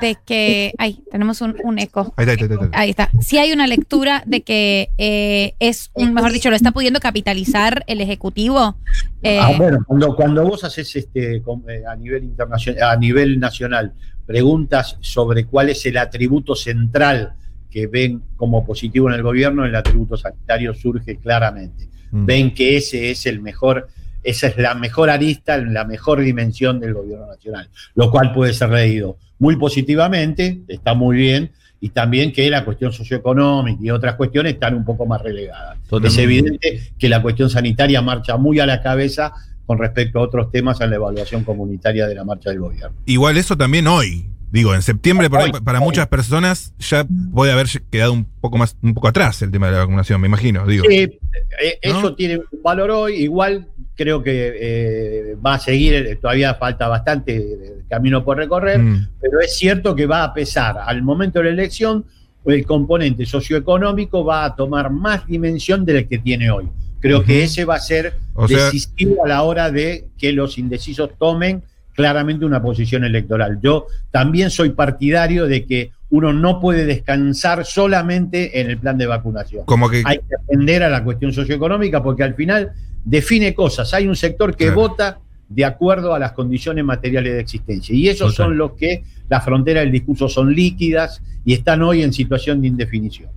de 0.02 0.18
que. 0.26 0.74
Ay, 0.78 1.00
tenemos 1.12 1.42
un, 1.42 1.56
un 1.64 1.80
eco. 1.80 2.14
Ahí 2.18 2.28
está, 2.28 2.32
ahí 2.32 2.52
está, 2.52 2.56
ahí 2.62 2.66
está. 2.66 2.80
Ahí 2.80 2.90
está. 2.90 3.10
Si 3.22 3.38
hay 3.38 3.54
una 3.54 3.68
lectura 3.68 4.24
de 4.26 4.42
que 4.42 4.90
eh, 4.98 5.56
es 5.60 5.92
un, 5.94 6.14
mejor 6.14 6.32
dicho, 6.32 6.50
lo 6.50 6.56
está 6.56 6.72
pudiendo 6.72 7.00
capitalizar 7.00 7.84
el 7.88 8.02
Ejecutivo. 8.02 8.76
Eh, 9.22 9.40
Ah, 9.42 9.54
bueno, 9.58 9.80
cuando, 9.86 10.16
cuando 10.16 10.44
vos 10.44 10.64
haces 10.64 10.96
este, 10.96 11.38
eh, 11.38 11.42
a 11.90 11.96
nivel 11.96 12.24
internacional, 12.24 12.84
a 12.84 12.98
nivel 12.98 13.40
nacional, 13.40 13.94
preguntas 14.26 14.98
sobre 15.02 15.46
cuál 15.46 15.70
es 15.70 15.86
el 15.86 15.98
atributo 15.98 16.56
central 16.56 17.34
que 17.70 17.88
ven 17.88 18.22
como 18.36 18.66
positivo 18.66 19.10
en 19.10 19.16
el 19.16 19.24
gobierno, 19.24 19.66
el 19.66 19.76
atributo 19.76 20.18
sanitario 20.18 20.74
surge 20.74 21.18
claramente. 21.18 21.90
Mm. 22.12 22.26
Ven 22.26 22.54
que 22.54 22.78
ese 22.78 23.12
es 23.12 23.26
el 23.26 23.42
mejor, 23.42 23.90
esa 24.26 24.48
es 24.48 24.58
la 24.58 24.76
mejor 24.76 25.10
arista, 25.10 25.58
la 25.58 25.86
mejor 25.86 26.22
dimensión 26.22 26.80
del 26.80 26.94
gobierno 26.94 27.28
nacional, 27.28 27.70
lo 27.94 28.12
cual 28.12 28.34
puede 28.34 28.54
ser 28.54 28.70
leído 28.70 29.18
muy 29.40 29.56
positivamente, 29.56 30.62
está 30.68 30.94
muy 30.94 31.18
bien, 31.18 31.52
y 31.80 31.90
también 31.90 32.32
que 32.32 32.50
la 32.50 32.66
cuestión 32.66 32.92
socioeconómica 32.92 33.80
y 33.84 33.92
otras 33.92 34.16
cuestiones 34.16 34.54
están 34.54 34.76
un 34.76 34.86
poco 34.86 35.06
más 35.06 35.22
relegadas. 35.22 35.78
Totalmente. 35.84 36.08
Es 36.08 36.18
evidente 36.18 36.82
que 36.98 37.10
la 37.10 37.22
cuestión 37.22 37.50
sanitaria 37.50 38.02
marcha 38.02 38.38
muy 38.38 38.60
a 38.60 38.66
la 38.66 38.82
cabeza 38.82 39.34
con 39.66 39.78
respecto 39.78 40.20
a 40.20 40.24
otros 40.24 40.52
temas 40.52 40.82
en 40.82 40.90
la 40.90 40.96
evaluación 40.96 41.44
comunitaria 41.44 42.08
de 42.08 42.16
la 42.16 42.24
marcha 42.24 42.50
del 42.50 42.60
gobierno. 42.60 42.98
Igual 43.06 43.38
eso 43.38 43.56
también 43.56 43.88
hoy. 43.88 44.26
Digo, 44.52 44.74
en 44.74 44.82
septiembre 44.82 45.28
Hoy, 45.30 45.52
para 45.66 45.80
hoy. 45.80 45.86
muchas 45.86 46.08
personas 46.08 46.74
ya 46.80 47.06
puede 47.34 47.52
haber 47.52 47.68
quedado 47.92 48.14
un 48.14 48.24
poco 48.24 48.58
más, 48.58 48.78
un 48.82 48.94
poco 48.94 49.10
atrás 49.10 49.42
el 49.42 49.52
tema 49.52 49.66
de 49.66 49.74
la 49.74 49.80
vacunación, 49.80 50.22
me 50.22 50.28
imagino. 50.28 50.66
Digo. 50.66 50.86
Sí, 50.88 51.20
eh, 51.62 51.80
eso 51.82 52.02
¿No? 52.02 52.16
tiene 52.16 52.38
un 52.38 52.64
valor 52.64 52.90
hoy, 52.92 53.16
igual 53.16 53.68
creo 53.96 54.22
que 54.22 54.54
eh, 54.60 55.36
va 55.46 55.56
a 55.56 55.60
seguir, 55.60 55.94
eh, 55.94 56.16
todavía 56.18 56.54
falta 56.56 56.88
bastante 56.88 57.84
camino 57.90 58.24
por 58.24 58.38
recorrer, 58.38 58.80
Mm. 58.80 59.08
pero 59.22 59.40
es 59.40 59.58
cierto 59.58 59.96
que 59.96 60.06
va 60.06 60.24
a 60.24 60.34
pesar 60.34 60.78
al 60.86 61.02
momento 61.02 61.40
de 61.40 61.46
la 61.46 61.52
elección, 61.52 62.06
el 62.46 62.66
componente 62.66 63.26
socioeconómico 63.26 64.24
va 64.24 64.46
a 64.46 64.56
tomar 64.56 64.92
más 64.92 65.26
dimensión 65.28 65.84
del 65.86 66.08
que 66.08 66.18
tiene 66.20 66.52
hoy. 66.52 66.70
Creo 67.00 67.24
que 67.24 67.44
ese 67.44 67.66
va 67.66 67.76
a 67.76 67.80
ser 67.80 68.14
O 68.34 68.48
sea- 68.48 68.66
decisivo 68.66 69.24
a 69.24 69.28
la 69.28 69.44
hora 69.44 69.72
de 69.72 70.08
que 70.18 70.32
los 70.32 70.58
indecisos 70.58 71.12
tomen 71.18 71.64
claramente 71.94 72.44
una 72.46 72.62
posición 72.62 73.04
electoral. 73.06 73.60
Yo 73.64 73.88
también 74.12 74.50
soy 74.50 74.72
partidario 74.72 75.46
de 75.48 75.66
que 75.66 75.92
uno 76.10 76.34
no 76.34 76.60
puede 76.60 76.86
descansar 76.86 77.66
solamente 77.66 78.60
en 78.60 78.70
el 78.70 78.78
plan 78.78 78.98
de 78.98 79.08
vacunación 79.08 79.66
Como 79.66 79.90
que 79.90 80.04
hay 80.06 80.18
que 80.18 80.36
atender 80.44 80.84
a 80.84 80.90
la 80.90 81.04
cuestión 81.04 81.34
socioeconómica 81.34 82.04
porque 82.04 82.24
al 82.24 82.36
final 82.36 82.72
define 83.06 83.54
cosas. 83.54 83.94
Hay 83.94 84.08
un 84.08 84.16
sector 84.18 84.56
que 84.56 84.66
Claro. 84.66 84.82
vota 84.82 85.20
de 85.48 85.64
acuerdo 85.64 86.14
a 86.14 86.20
las 86.20 86.32
condiciones 86.34 86.84
materiales 86.84 87.34
de 87.34 87.40
existencia. 87.40 87.96
Y 87.96 88.10
esos 88.10 88.34
Total. 88.36 88.48
son 88.48 88.58
los 88.58 88.72
que 88.74 89.04
las 89.30 89.46
fronteras 89.46 89.84
del 89.84 89.92
discurso 89.94 90.28
son 90.28 90.54
líquidas 90.54 91.22
y 91.46 91.54
están 91.54 91.82
hoy 91.84 92.02
en 92.04 92.12
situación 92.12 92.62
de 92.62 92.68
indefinición. 92.68 93.30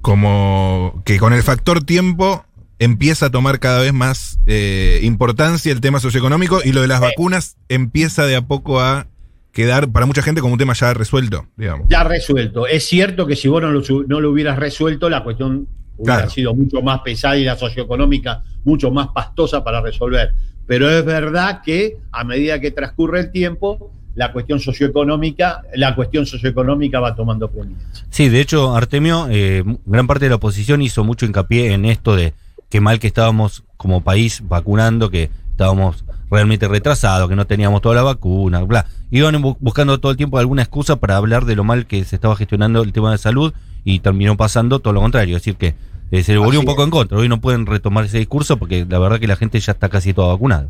como 0.00 1.02
que 1.04 1.18
con 1.18 1.32
el 1.32 1.42
factor 1.42 1.82
tiempo 1.82 2.44
empieza 2.78 3.26
a 3.26 3.30
tomar 3.30 3.58
cada 3.58 3.80
vez 3.80 3.92
más 3.92 4.38
eh, 4.46 5.00
importancia 5.02 5.72
el 5.72 5.80
tema 5.80 5.98
socioeconómico 5.98 6.60
y 6.64 6.72
lo 6.72 6.80
de 6.82 6.86
las 6.88 7.00
vacunas 7.00 7.56
empieza 7.68 8.24
de 8.26 8.36
a 8.36 8.42
poco 8.42 8.80
a 8.80 9.06
quedar 9.52 9.88
para 9.90 10.06
mucha 10.06 10.22
gente 10.22 10.40
como 10.40 10.52
un 10.52 10.58
tema 10.58 10.74
ya 10.74 10.92
resuelto, 10.94 11.46
digamos. 11.56 11.88
Ya 11.88 12.04
resuelto. 12.04 12.66
Es 12.66 12.86
cierto 12.86 13.26
que 13.26 13.34
si 13.34 13.48
vos 13.48 13.62
no 13.62 13.70
lo, 13.72 13.82
no 14.06 14.20
lo 14.20 14.30
hubieras 14.30 14.58
resuelto, 14.58 15.08
la 15.10 15.24
cuestión 15.24 15.66
hubiera 15.98 16.16
Claro. 16.18 16.30
sido 16.30 16.54
mucho 16.54 16.82
más 16.82 17.00
pesada 17.00 17.36
y 17.36 17.44
la 17.44 17.56
socioeconómica 17.56 18.42
mucho 18.64 18.90
más 18.90 19.08
pastosa 19.08 19.62
para 19.64 19.80
resolver. 19.80 20.34
Pero 20.66 20.90
es 20.90 21.04
verdad 21.04 21.62
que 21.64 21.96
a 22.12 22.24
medida 22.24 22.60
que 22.60 22.70
transcurre 22.72 23.20
el 23.20 23.30
tiempo, 23.30 23.92
la 24.14 24.32
cuestión 24.32 24.58
socioeconómica, 24.60 25.62
la 25.74 25.94
cuestión 25.94 26.26
socioeconómica 26.26 27.00
va 27.00 27.14
tomando 27.14 27.50
prominencia. 27.50 28.04
Sí, 28.10 28.28
de 28.28 28.40
hecho, 28.40 28.74
Artemio, 28.74 29.26
eh, 29.30 29.62
gran 29.84 30.06
parte 30.06 30.24
de 30.24 30.30
la 30.30 30.36
oposición 30.36 30.82
hizo 30.82 31.04
mucho 31.04 31.26
hincapié 31.26 31.72
en 31.72 31.84
esto 31.84 32.16
de 32.16 32.32
qué 32.70 32.80
mal 32.80 32.98
que 32.98 33.06
estábamos 33.06 33.62
como 33.76 34.02
país 34.02 34.42
vacunando, 34.48 35.10
que 35.10 35.30
estábamos 35.50 36.04
realmente 36.30 36.68
retrasados, 36.68 37.28
que 37.28 37.36
no 37.36 37.46
teníamos 37.46 37.82
toda 37.82 37.94
la 37.94 38.02
vacuna, 38.02 38.62
bla. 38.62 38.86
Iban 39.10 39.34
bu- 39.42 39.56
buscando 39.60 39.98
todo 40.00 40.10
el 40.12 40.16
tiempo 40.16 40.38
alguna 40.38 40.62
excusa 40.62 40.96
para 40.96 41.16
hablar 41.16 41.44
de 41.44 41.54
lo 41.56 41.64
mal 41.64 41.86
que 41.86 42.04
se 42.04 42.16
estaba 42.16 42.36
gestionando 42.36 42.82
el 42.82 42.92
tema 42.92 43.12
de 43.12 43.18
salud 43.18 43.52
y 43.84 44.00
terminó 44.00 44.36
pasando 44.36 44.80
todo 44.80 44.92
lo 44.92 45.00
contrario, 45.00 45.36
es 45.36 45.42
decir, 45.42 45.56
que 45.56 45.74
eh, 46.10 46.22
se 46.22 46.32
le 46.32 46.38
volvió 46.38 46.58
Así 46.60 46.66
un 46.66 46.72
poco 46.72 46.82
es. 46.82 46.86
en 46.86 46.90
contra. 46.90 47.18
Hoy 47.18 47.28
no 47.28 47.40
pueden 47.40 47.66
retomar 47.66 48.04
ese 48.04 48.18
discurso 48.18 48.56
porque 48.56 48.84
la 48.88 48.98
verdad 48.98 49.18
que 49.20 49.26
la 49.26 49.36
gente 49.36 49.58
ya 49.60 49.72
está 49.72 49.88
casi 49.88 50.12
toda 50.12 50.28
vacunada. 50.28 50.68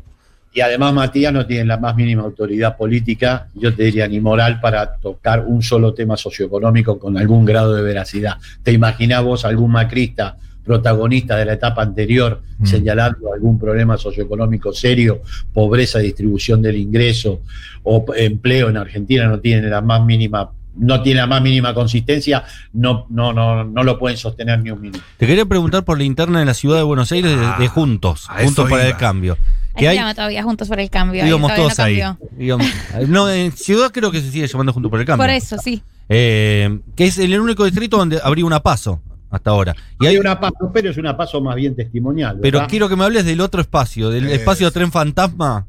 Y 0.53 0.61
además 0.63 0.95
Matías 0.95 1.33
no 1.35 1.45
tiene 1.47 1.67
la 1.67 1.77
más 1.77 1.95
mínima 1.97 2.23
autoridad 2.23 2.79
política, 2.79 3.49
yo 3.55 3.75
te 3.75 3.85
diría 3.85 4.09
ni 4.09 4.21
moral, 4.21 4.59
para 4.61 4.95
tocar 4.97 5.45
un 5.47 5.63
solo 5.63 5.93
tema 5.93 6.17
socioeconómico 6.17 6.99
con 6.99 7.19
algún 7.19 7.45
grado 7.45 7.75
de 7.75 7.83
veracidad. 7.83 8.37
¿Te 8.63 8.73
imaginás 8.73 9.23
vos 9.23 9.45
algún 9.45 9.73
macrista 9.73 10.37
protagonista 10.67 11.37
de 11.37 11.45
la 11.47 11.53
etapa 11.55 11.83
anterior 11.83 12.43
Mm. 12.59 12.67
señalando 12.67 13.33
algún 13.35 13.59
problema 13.59 13.97
socioeconómico 13.99 14.73
serio, 14.73 15.21
pobreza, 15.53 15.99
distribución 15.99 16.63
del 16.63 16.77
ingreso 16.77 17.43
o 17.83 18.05
empleo 18.17 18.71
en 18.71 18.79
Argentina 18.79 19.27
no 19.27 19.41
tiene 19.41 19.69
la 19.69 19.81
más 19.83 20.03
mínima 20.05 20.51
no 20.79 21.03
tiene 21.03 21.21
la 21.21 21.27
más 21.27 21.41
mínima 21.41 21.73
consistencia, 21.73 22.45
no, 22.75 23.07
no, 23.09 23.33
no, 23.33 23.65
no 23.65 23.83
lo 23.83 23.99
pueden 23.99 24.19
sostener 24.19 24.63
ni 24.63 24.71
un 24.71 24.79
minuto. 24.83 25.01
Te 25.17 25.27
quería 25.27 25.47
preguntar 25.47 25.85
por 25.87 25.97
la 25.97 26.05
interna 26.05 26.39
de 26.41 26.45
la 26.45 26.53
ciudad 26.53 26.77
de 26.77 26.83
Buenos 26.83 27.11
Aires 27.13 27.31
de, 27.31 27.39
de 27.39 27.45
Ah, 27.47 27.69
Juntos, 27.69 28.27
Juntos 28.45 28.69
para 28.69 28.87
el. 28.87 28.95
Cambio. 28.99 29.39
Ahí 29.39 29.75
Que 29.75 29.81
se 29.85 29.89
hay, 29.89 29.97
llama 29.97 30.15
todavía 30.15 30.43
Juntos 30.43 30.69
por 30.69 30.79
el 30.79 30.91
Cambio. 30.91 31.23
ahí 31.23 31.27
digamos, 31.29 31.51
todavía 31.55 31.75
todos 31.75 31.79
no 31.79 31.85
ahí. 31.85 32.29
Digamos, 32.39 32.67
no, 33.09 33.31
en 33.31 33.53
Ciudad 33.53 33.91
creo 33.91 34.11
que 34.11 34.21
se 34.21 34.31
sigue 34.31 34.47
llamando 34.47 34.75
Juntos 34.75 34.91
por 34.91 35.01
el 35.01 35.07
Cambio. 35.07 35.23
Por 35.27 35.31
eso, 35.35 35.57
sí. 35.57 35.83
Eh, 36.11 36.79
que 36.95 37.07
es 37.07 37.17
el 37.19 37.41
único 37.41 37.65
distrito 37.65 37.97
donde 37.97 38.21
habría 38.23 38.45
una 38.45 38.61
paso 38.61 39.01
hasta 39.31 39.51
ahora. 39.51 39.75
Y 40.01 40.07
hay 40.07 40.15
hay, 40.15 40.19
una 40.19 40.39
paso, 40.39 40.71
pero 40.73 40.91
es 40.91 40.97
una 40.97 41.17
paso 41.17 41.41
más 41.41 41.57
bien 41.57 41.75
testimonial. 41.75 42.39
pero 42.41 42.67
quiero 42.69 42.89
que 42.89 42.97
me 42.97 43.05
hables 43.05 43.25
del 43.25 43.41
otro 43.41 43.61
espacio, 43.61 44.11
del 44.11 44.27
Es. 44.27 44.41
espacio 44.41 44.71
tren 44.71 44.91
fantasma. 44.93 45.67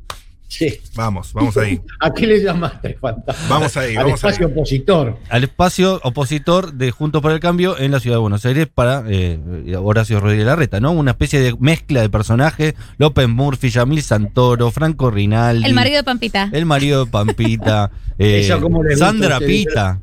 Sí. 0.49 0.79
Vamos, 0.95 1.33
vamos 1.33 1.57
ahí. 1.57 1.81
¿A 1.99 2.13
qué 2.13 2.25
le 2.25 2.41
llamaste 2.41 2.93
fantasma? 3.01 3.49
Vamos 3.49 3.75
ahí, 3.75 3.97
Al 3.97 4.05
vamos 4.05 4.23
ahí. 4.23 4.29
espacio 4.31 4.47
opositor. 4.47 5.17
Al 5.29 5.43
espacio 5.43 5.99
opositor 6.03 6.71
de 6.71 6.91
Juntos 6.91 7.21
por 7.21 7.33
el 7.33 7.41
Cambio 7.41 7.77
en 7.77 7.91
la 7.91 7.99
ciudad 7.99 8.15
de 8.15 8.21
Buenos 8.21 8.45
Aires 8.45 8.67
para 8.73 9.03
eh, 9.07 9.37
Horacio 9.77 10.21
Rodríguez 10.21 10.45
Larreta, 10.45 10.79
¿no? 10.79 10.91
Una 10.93 11.11
especie 11.11 11.41
de 11.41 11.53
mezcla 11.59 12.01
de 12.01 12.09
personajes: 12.09 12.75
López 12.97 13.27
Murphy, 13.27 13.69
Yamil 13.69 14.01
Santoro, 14.01 14.71
Franco 14.71 15.11
Rinaldi. 15.11 15.65
El 15.65 15.73
marido 15.73 15.97
de 15.97 16.03
Pampita. 16.03 16.49
El 16.53 16.65
marido 16.65 17.03
de 17.03 17.11
Pampita. 17.11 17.91
eh, 18.17 18.49
Sandra. 18.95 19.39
Pita. 19.39 19.99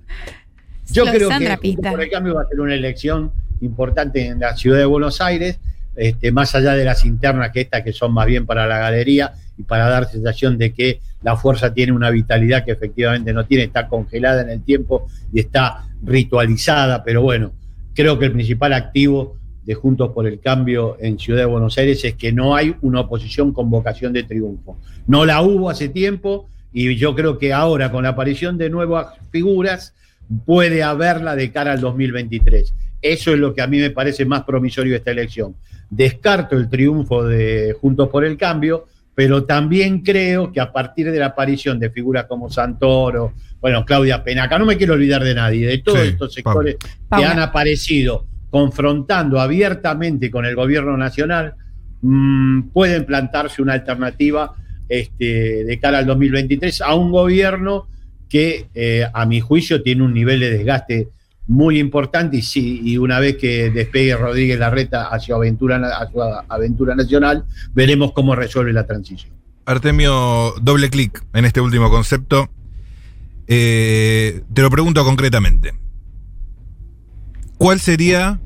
Yo 0.91 1.05
creo 1.05 1.29
que 1.29 1.35
Juntos 1.35 1.59
Pita. 1.61 1.91
por 1.91 2.03
el 2.03 2.11
cambio 2.11 2.35
va 2.35 2.43
a 2.43 2.47
ser 2.47 2.61
una 2.61 2.75
elección 2.75 3.33
importante 3.61 4.27
en 4.27 4.41
la 4.41 4.57
ciudad 4.57 4.79
de 4.79 4.85
Buenos 4.85 5.21
Aires, 5.21 5.59
este, 5.97 6.33
más 6.33 6.55
allá 6.55 6.75
de 6.75 6.85
las 6.85 7.05
internas 7.05 7.51
que 7.53 7.63
estas 7.63 7.83
que 7.83 7.93
son 7.93 8.13
más 8.13 8.27
bien 8.27 8.47
para 8.47 8.67
la 8.67 8.79
galería 8.79 9.33
y 9.57 9.63
para 9.63 9.89
dar 9.89 10.09
sensación 10.09 10.59
de 10.59 10.73
que 10.73 11.01
la 11.23 11.37
fuerza 11.37 11.73
tiene 11.73 11.93
una 11.93 12.11
vitalidad 12.11 12.65
que 12.65 12.73
efectivamente 12.73 13.33
no 13.33 13.47
tiene, 13.47 13.65
está 13.65 13.89
congelada 13.89 14.43
en 14.43 14.51
el 14.51 14.63
tiempo 14.63 15.07
y 15.33 15.41
está 15.41 15.87
ritualizada, 16.03 17.03
pero 17.05 17.23
bueno, 17.23 17.53
creo 17.95 18.19
que 18.19 18.27
el 18.27 18.33
principal 18.33 18.73
activo 18.73 19.39
de 19.65 19.75
Juntos 19.75 20.11
por 20.13 20.27
el 20.27 20.41
Cambio 20.41 20.97
en 21.01 21.19
Ciudad 21.19 21.41
de 21.41 21.47
Buenos 21.47 21.79
Aires 21.79 22.05
es 22.05 22.15
que 22.15 22.33
no 22.33 22.55
hay 22.55 22.77
una 22.83 23.01
oposición 23.01 23.53
con 23.53 23.71
vocación 23.71 24.13
de 24.13 24.25
triunfo. 24.25 24.79
No 25.07 25.25
la 25.25 25.41
hubo 25.41 25.71
hace 25.71 25.89
tiempo 25.89 26.49
y 26.73 26.97
yo 26.97 27.15
creo 27.15 27.39
que 27.39 27.53
ahora 27.53 27.91
con 27.91 28.03
la 28.03 28.11
aparición 28.11 28.59
de 28.59 28.69
nuevas 28.69 29.15
figuras 29.31 29.95
puede 30.45 30.83
haberla 30.83 31.37
de 31.37 31.51
cara 31.51 31.73
al 31.73 31.81
2023. 31.81 32.75
Eso 33.03 33.33
es 33.33 33.39
lo 33.39 33.55
que 33.55 33.63
a 33.63 33.67
mí 33.67 33.79
me 33.79 33.91
parece 33.91 34.25
más 34.25 34.45
promisorio 34.45 34.93
de 34.93 34.99
esta 34.99 35.11
elección. 35.11 35.57
Descarto 35.91 36.57
el 36.57 36.69
triunfo 36.69 37.25
de 37.25 37.77
Juntos 37.81 38.09
por 38.09 38.25
el 38.25 38.37
Cambio, 38.37 38.87
pero 39.15 39.45
también 39.45 40.01
creo 40.01 40.51
que 40.51 40.61
a 40.61 40.73
partir 40.73 41.11
de 41.11 41.19
la 41.19 41.27
aparición 41.27 41.79
de 41.79 41.91
figuras 41.91 42.25
como 42.25 42.51
Santoro, 42.51 43.35
bueno, 43.61 43.85
Claudia 43.85 44.25
Penaca, 44.25 44.59
no 44.59 44.67
me 44.67 44.77
quiero 44.77 44.95
olvidar 44.95 45.23
de 45.23 45.35
nadie, 45.35 45.67
de 45.67 45.79
todos 45.79 46.01
Sí, 46.01 46.09
estos 46.09 46.35
sectores 46.35 46.77
que 47.17 47.25
han 47.25 47.39
aparecido 47.39 48.27
confrontando 48.51 49.41
abiertamente 49.41 50.31
con 50.31 50.47
el 50.47 50.55
gobierno 50.55 50.97
nacional, 50.97 51.55
mm, 52.03 52.69
pueden 52.73 53.05
plantarse 53.05 53.63
una 53.63 53.73
alternativa 53.75 54.53
este, 54.89 55.65
de 55.65 55.79
cara 55.79 55.99
al 55.99 56.07
2023 56.07 56.81
a 56.83 56.95
un 56.95 57.11
gobierno 57.11 57.89
que 58.29 58.67
eh, 58.75 59.07
a 59.13 59.27
mi 59.27 59.41
juicio 59.41 59.83
tiene 59.83 60.03
un 60.03 60.15
nivel 60.15 60.41
de 60.41 60.51
desgaste 60.51 61.09
muy 61.47 61.79
importante 61.79 62.39
y 62.39 62.43
sí, 62.43 62.81
y 62.83 62.97
una 62.97 63.21
vez 63.21 63.37
que 63.37 63.71
despegue 63.71 64.17
Rodríguez 64.17 64.59
Larreta 64.59 65.09
hacia 65.09 65.35
aventura, 65.35 65.77
hacia 65.99 66.45
aventura 66.49 66.95
nacional, 66.95 67.45
veremos 67.75 68.13
cómo 68.13 68.35
resuelve 68.35 68.73
la 68.73 68.87
transición. 68.87 69.35
Artemio, 69.67 70.55
doble 70.61 70.91
clic 70.91 71.23
en 71.33 71.45
este 71.45 71.61
último 71.61 71.91
concepto. 71.91 72.51
Eh, 73.47 74.43
te 74.53 74.63
lo 74.63 74.71
pregunto 74.71 75.05
concretamente. 75.05 75.75
¿Cuál 77.59 77.81
sería 77.81 78.41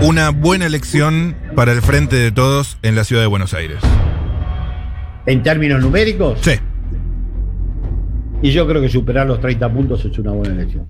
una 0.00 0.30
buena 0.30 0.66
elección 0.66 1.36
para 1.54 1.72
el 1.72 1.82
frente 1.82 2.16
de 2.16 2.32
todos 2.32 2.78
en 2.82 2.94
la 2.94 3.04
ciudad 3.04 3.22
de 3.22 3.28
Buenos 3.28 3.54
Aires? 3.54 3.78
En 5.26 5.42
términos 5.42 5.80
numéricos, 5.82 6.38
Sí. 6.40 6.52
Y 8.42 8.50
yo 8.50 8.66
creo 8.66 8.80
que 8.80 8.88
superar 8.88 9.26
los 9.26 9.40
30 9.40 9.72
puntos 9.72 10.04
es 10.04 10.18
una 10.18 10.32
buena 10.32 10.54
elección. 10.54 10.86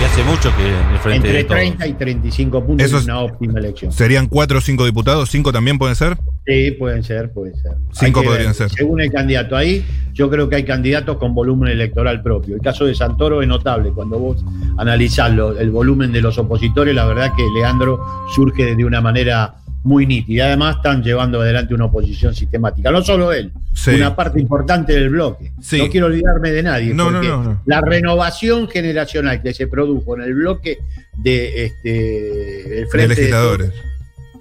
Y 0.00 0.04
hace 0.04 0.24
mucho 0.24 0.50
que 0.56 0.66
el 0.66 0.98
frente 1.00 1.28
Entre 1.28 1.32
de 1.34 1.44
todos. 1.44 1.58
30 1.60 1.86
y 1.86 1.92
35 1.92 2.64
puntos 2.64 2.86
Eso 2.86 2.96
es 2.98 3.04
una 3.04 3.18
óptima 3.20 3.58
elección. 3.58 3.92
¿Serían 3.92 4.28
cuatro 4.28 4.56
o 4.56 4.60
cinco 4.62 4.86
diputados? 4.86 5.28
¿Cinco 5.28 5.52
también 5.52 5.76
pueden 5.78 5.94
ser? 5.94 6.16
Sí, 6.46 6.70
pueden 6.78 7.02
ser, 7.02 7.30
pueden 7.32 7.54
ser. 7.56 7.72
Cinco 7.92 8.20
Hay 8.20 8.24
que 8.24 8.30
podrían 8.30 8.46
ver, 8.46 8.54
ser. 8.54 8.70
Según 8.70 9.02
el 9.02 9.12
candidato. 9.12 9.56
Ahí 9.58 9.84
yo 10.14 10.30
creo 10.30 10.48
que 10.48 10.56
hay 10.56 10.64
candidatos 10.64 11.18
con 11.18 11.34
volumen 11.34 11.70
electoral 11.70 12.22
propio. 12.22 12.54
El 12.54 12.62
caso 12.62 12.86
de 12.86 12.94
Santoro 12.94 13.42
es 13.42 13.48
notable. 13.48 13.90
Cuando 13.92 14.18
vos 14.18 14.42
analizás 14.78 15.32
lo- 15.34 15.58
el 15.58 15.70
volumen 15.70 16.12
de 16.12 16.22
los 16.22 16.38
opositores, 16.38 16.94
la 16.94 17.04
verdad 17.04 17.32
que 17.36 17.42
Leandro 17.54 18.00
surge 18.34 18.74
de 18.74 18.84
una 18.86 19.02
manera 19.02 19.56
muy 19.82 20.06
nítida. 20.06 20.46
Además 20.46 20.76
están 20.76 21.02
llevando 21.02 21.40
adelante 21.40 21.74
una 21.74 21.86
oposición 21.86 22.34
sistemática. 22.34 22.90
No 22.90 23.02
solo 23.02 23.32
él, 23.32 23.52
Sí. 23.72 23.90
una 23.92 24.14
parte 24.14 24.38
importante 24.40 24.92
del 24.92 25.08
bloque. 25.10 25.52
Sí. 25.62 25.78
No 25.78 25.88
quiero 25.88 26.06
olvidarme 26.06 26.50
de 26.50 26.62
nadie. 26.62 26.92
No, 26.94 27.04
no, 27.10 27.12
porque 27.12 27.28
no, 27.28 27.42
no. 27.44 27.62
La 27.66 27.80
renovación 27.80 28.68
generacional 28.68 29.40
que 29.42 29.54
se 29.54 29.66
produjo 29.66 30.16
en 30.16 30.22
el 30.22 30.34
bloque 30.34 30.78
de 31.16 31.64
este 31.66 32.80
el 32.80 32.86
Frente 32.88 33.14
de 33.14 33.20
legisladores. 33.20 33.72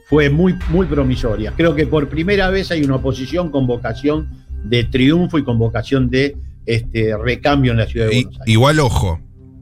fue 0.08 0.29
muy, 0.29 0.55
muy 0.69 0.88
promisoria. 0.88 1.53
Creo 1.55 1.74
que 1.75 1.86
por 1.88 2.10
primera 2.10 2.50
vez 2.50 2.72
hay 2.72 2.84
una 2.84 2.95
oposición 2.95 3.49
con 3.52 3.65
vocación 3.67 4.28
de 4.65 4.84
triunfo 4.84 5.38
y 5.38 5.43
con 5.43 5.58
vocación 5.58 6.10
de 6.10 6.36
este, 6.65 7.15
recambio 7.17 7.71
en 7.71 7.78
la 7.78 7.86
ciudad 7.88 8.08
de 8.08 8.15
Buenos 8.15 8.34
Aires. 8.41 8.47
igual 8.47 8.80
ojo, 8.80 9.19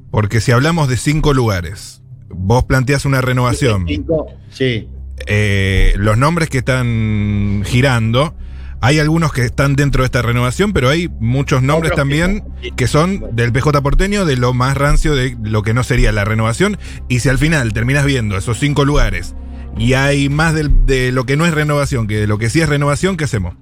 porque 0.10 0.42
si 0.42 0.52
hablamos 0.52 0.90
de 0.90 0.98
cinco 0.98 1.34
lugares, 1.34 2.02
vos 2.30 2.64
planteás 2.66 3.06
una 3.06 3.22
renovación. 3.22 3.86
Cinco, 3.88 4.26
Sí, 4.50 4.88
eh, 5.26 5.94
los 5.98 6.18
nombres 6.18 6.50
que 6.50 6.60
están 6.60 7.64
girando, 7.66 8.36
hay 8.80 9.00
algunos 9.00 9.34
que 9.34 9.44
están 9.44 9.76
dentro 9.76 10.04
de 10.04 10.06
esta 10.06 10.22
renovación, 10.22 10.74
pero 10.74 10.90
hay 10.90 11.10
muchos 11.20 11.64
nombres 11.64 11.94
Otros 11.94 12.04
también 12.04 12.44
que 12.76 12.88
son 12.88 13.36
del 13.36 13.52
PJ 13.52 13.82
porteño, 13.82 14.26
de 14.26 14.38
lo 14.38 14.54
más 14.54 14.78
rancio 14.78 15.16
de 15.16 15.36
lo 15.42 15.64
que 15.64 15.74
no 15.74 15.84
sería 15.84 16.12
la 16.12 16.26
renovación. 16.26 16.78
Y 17.10 17.20
si 17.20 17.30
al 17.30 17.38
final 17.38 17.74
terminas 17.74 18.06
viendo 18.06 18.38
esos 18.38 18.60
cinco 18.60 18.86
lugares 18.86 19.36
y 19.78 19.94
hay 19.94 20.30
más 20.30 20.54
de 20.54 21.12
lo 21.12 21.26
que 21.26 21.38
no 21.38 21.46
es 21.46 21.54
renovación 21.54 22.08
que 22.08 22.18
de 22.18 22.28
lo 22.28 22.38
que 22.38 22.50
sí 22.50 22.62
es 22.62 22.70
renovación, 22.70 23.18
¿qué 23.18 23.24
hacemos? 23.24 23.56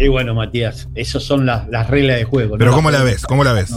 y 0.00 0.08
bueno, 0.08 0.34
Matías, 0.34 0.88
esas 0.94 1.22
son 1.22 1.44
las, 1.44 1.68
las 1.68 1.88
reglas 1.90 2.16
de 2.16 2.24
juego. 2.24 2.56
Pero 2.56 2.70
¿no? 2.70 2.76
¿cómo 2.76 2.90
la 2.90 3.02
ves? 3.02 3.26
¿Cómo 3.26 3.44
la 3.44 3.52
ves? 3.52 3.74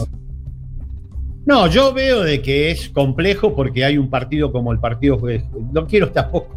No, 1.44 1.66
yo 1.66 1.92
veo 1.92 2.22
de 2.22 2.40
que 2.40 2.70
es 2.70 2.88
complejo 2.88 3.54
porque 3.54 3.84
hay 3.84 3.98
un 3.98 4.08
partido 4.08 4.50
como 4.50 4.72
el 4.72 4.80
partido, 4.80 5.20
no 5.72 5.86
quiero 5.86 6.10
tampoco 6.10 6.53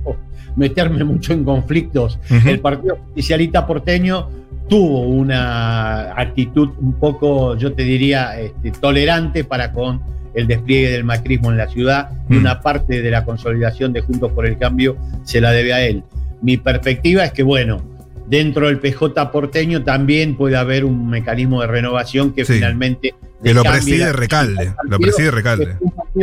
meterme 0.55 1.03
mucho 1.03 1.33
en 1.33 1.43
conflictos. 1.43 2.19
El 2.45 2.59
partido 2.59 2.97
justicialista 3.05 3.65
porteño 3.67 4.29
tuvo 4.69 5.01
una 5.01 6.11
actitud 6.19 6.69
un 6.79 6.93
poco, 6.99 7.55
yo 7.57 7.73
te 7.73 7.83
diría, 7.83 8.39
este, 8.39 8.71
tolerante 8.71 9.43
para 9.43 9.71
con 9.71 10.01
el 10.33 10.45
despliegue 10.45 10.91
del 10.91 11.03
macrismo 11.03 11.51
en 11.51 11.57
la 11.57 11.67
ciudad 11.67 12.09
y 12.29 12.33
Mm. 12.35 12.37
una 12.39 12.61
parte 12.61 13.01
de 13.01 13.09
la 13.11 13.23
consolidación 13.25 13.93
de 13.93 14.01
Juntos 14.01 14.31
por 14.33 14.45
el 14.45 14.57
Cambio 14.57 14.97
se 15.23 15.39
la 15.41 15.51
debe 15.51 15.73
a 15.73 15.85
él. 15.85 16.03
Mi 16.41 16.57
perspectiva 16.57 17.23
es 17.25 17.31
que, 17.31 17.43
bueno, 17.43 17.81
dentro 18.27 18.67
del 18.67 18.77
PJ 18.79 19.31
porteño 19.31 19.83
también 19.83 20.35
puede 20.35 20.57
haber 20.57 20.83
un 20.85 21.09
mecanismo 21.09 21.61
de 21.61 21.67
renovación 21.67 22.33
que 22.33 22.43
Sí. 22.45 22.53
finalmente... 22.53 23.15
Que 23.43 23.53
lo 23.53 23.63
preside 23.63 24.11
Recalde. 24.13 24.73
Lo 24.89 24.99
preside 24.99 25.31
Recalde. 25.31 25.75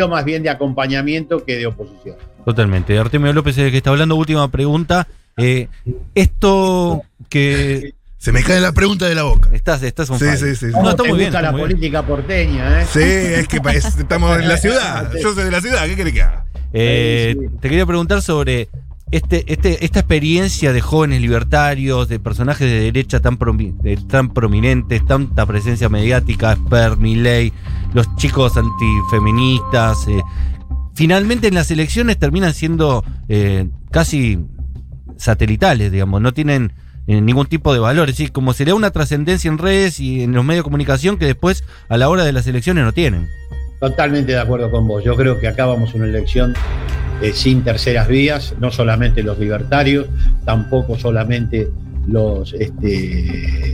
Un 0.02 0.10
más 0.10 0.24
bien 0.24 0.42
de 0.42 0.50
acompañamiento 0.50 1.44
que 1.44 1.56
de 1.56 1.66
oposición. 1.66 2.16
Totalmente. 2.44 2.98
Artemio 2.98 3.32
López 3.32 3.56
es 3.58 3.64
el 3.66 3.70
que 3.70 3.78
está 3.78 3.90
hablando. 3.90 4.16
Última 4.16 4.50
pregunta. 4.50 5.06
Eh, 5.36 5.68
esto 6.14 7.02
que 7.28 7.94
Se 8.18 8.32
me 8.32 8.42
cae 8.42 8.60
la 8.60 8.72
pregunta 8.72 9.06
de 9.06 9.14
la 9.14 9.24
boca. 9.24 9.50
estás, 9.52 9.82
estás 9.82 10.08
on 10.10 10.18
Sí, 10.18 10.26
sí, 10.36 10.54
sí. 10.56 10.66
No, 10.66 10.72
¿Cómo 10.72 10.90
está 10.90 11.02
muy 11.04 11.18
bien. 11.18 11.30
gusta 11.30 11.42
la 11.42 11.50
muy 11.52 11.60
bien. 11.60 11.68
política 11.70 12.02
porteña, 12.06 12.82
¿eh? 12.82 12.86
Sí, 12.90 13.00
es 13.02 13.48
que 13.48 13.60
es- 13.76 13.98
estamos 13.98 14.38
en 14.38 14.48
la 14.48 14.56
ciudad. 14.56 15.10
Yo 15.22 15.34
soy 15.34 15.44
de 15.44 15.50
la 15.50 15.60
ciudad. 15.60 15.86
¿Qué 15.86 15.96
querés 15.96 16.12
que 16.12 16.22
haga? 16.22 16.44
Eh, 16.72 17.34
Sí, 17.38 17.46
sí. 17.48 17.54
Te 17.60 17.68
quería 17.68 17.86
preguntar 17.86 18.22
sobre 18.22 18.68
este, 19.10 19.44
este, 19.52 19.84
esta 19.84 20.00
experiencia 20.00 20.72
de 20.72 20.80
jóvenes 20.80 21.20
libertarios, 21.20 22.08
de 22.08 22.18
personajes 22.18 22.68
de 22.68 22.80
derecha 22.80 23.20
tan, 23.20 23.38
promi- 23.38 23.76
de- 23.80 23.96
tan 23.96 24.32
prominentes, 24.32 25.04
tanta 25.06 25.46
presencia 25.46 25.88
mediática, 25.88 26.52
Esper, 26.52 26.96
Milley, 26.96 27.52
los 27.94 28.14
chicos 28.16 28.52
antifeministas. 28.56 30.06
eh, 30.08 30.22
finalmente 30.94 31.48
en 31.48 31.54
las 31.54 31.70
elecciones 31.70 32.18
terminan 32.18 32.52
siendo 32.52 33.02
eh, 33.28 33.68
casi 33.90 34.38
satelitales, 35.16 35.90
digamos, 35.90 36.20
no 36.20 36.34
tienen 36.34 36.72
eh, 37.06 37.20
ningún 37.20 37.46
tipo 37.46 37.72
de 37.72 37.78
valor. 37.78 38.10
Es 38.10 38.16
decir, 38.16 38.32
como 38.32 38.52
sería 38.52 38.74
una 38.74 38.90
trascendencia 38.90 39.48
en 39.48 39.58
redes 39.58 40.00
y 40.00 40.22
en 40.22 40.32
los 40.32 40.44
medios 40.44 40.60
de 40.60 40.64
comunicación 40.64 41.16
que 41.16 41.26
después 41.26 41.64
a 41.88 41.96
la 41.96 42.08
hora 42.08 42.24
de 42.24 42.32
las 42.32 42.46
elecciones 42.46 42.84
no 42.84 42.92
tienen. 42.92 43.28
Totalmente 43.80 44.32
de 44.32 44.40
acuerdo 44.40 44.70
con 44.70 44.86
vos. 44.86 45.02
Yo 45.04 45.16
creo 45.16 45.38
que 45.38 45.48
acá 45.48 45.66
vamos 45.66 45.94
a 45.94 45.96
una 45.96 46.06
elección 46.06 46.54
sin 47.32 47.62
terceras 47.62 48.08
vías, 48.08 48.54
no 48.58 48.70
solamente 48.70 49.22
los 49.22 49.38
libertarios, 49.38 50.06
tampoco 50.44 50.98
solamente 50.98 51.70
los 52.06 52.52
este, 52.54 53.73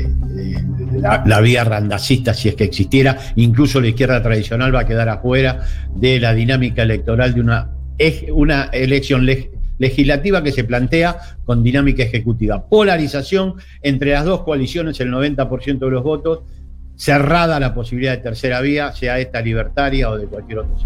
la, 1.27 1.40
vía 1.40 1.64
randacista, 1.64 2.35
si 2.35 2.49
es 2.49 2.55
que 2.55 2.64
existiera, 2.64 3.16
incluso 3.37 3.81
la 3.81 3.88
izquierda 3.88 4.23
tradicional 4.23 4.75
va 4.75 4.81
a 4.81 4.87
quedar 4.87 5.09
afuera 5.09 5.61
de 5.95 6.21
la 6.21 6.35
dinámica 6.35 6.83
electoral 6.83 7.35
de 7.35 7.40
una, 7.40 7.71
una 8.33 8.64
elección 8.73 9.25
leg- 9.27 9.51
legislativa 9.79 10.43
que 10.43 10.53
se 10.53 10.64
plantea 10.64 11.16
con 11.45 11.62
dinámica 11.62 12.03
ejecutiva. 12.03 12.66
Polarización 12.69 13.55
entre 13.83 14.12
las 14.12 14.25
dos 14.25 14.43
coaliciones, 14.43 15.01
el 15.01 15.11
90% 15.11 15.79
de 15.79 15.90
los 15.90 16.03
votos, 16.03 16.40
cerrada 16.97 17.59
la 17.59 17.75
posibilidad 17.75 18.12
de 18.12 18.23
tercera 18.23 18.61
vía, 18.61 18.93
sea 18.93 19.19
esta 19.19 19.40
libertaria 19.40 20.11
o 20.11 20.19
de 20.19 20.27
cualquier 20.27 20.59
otro. 20.61 20.77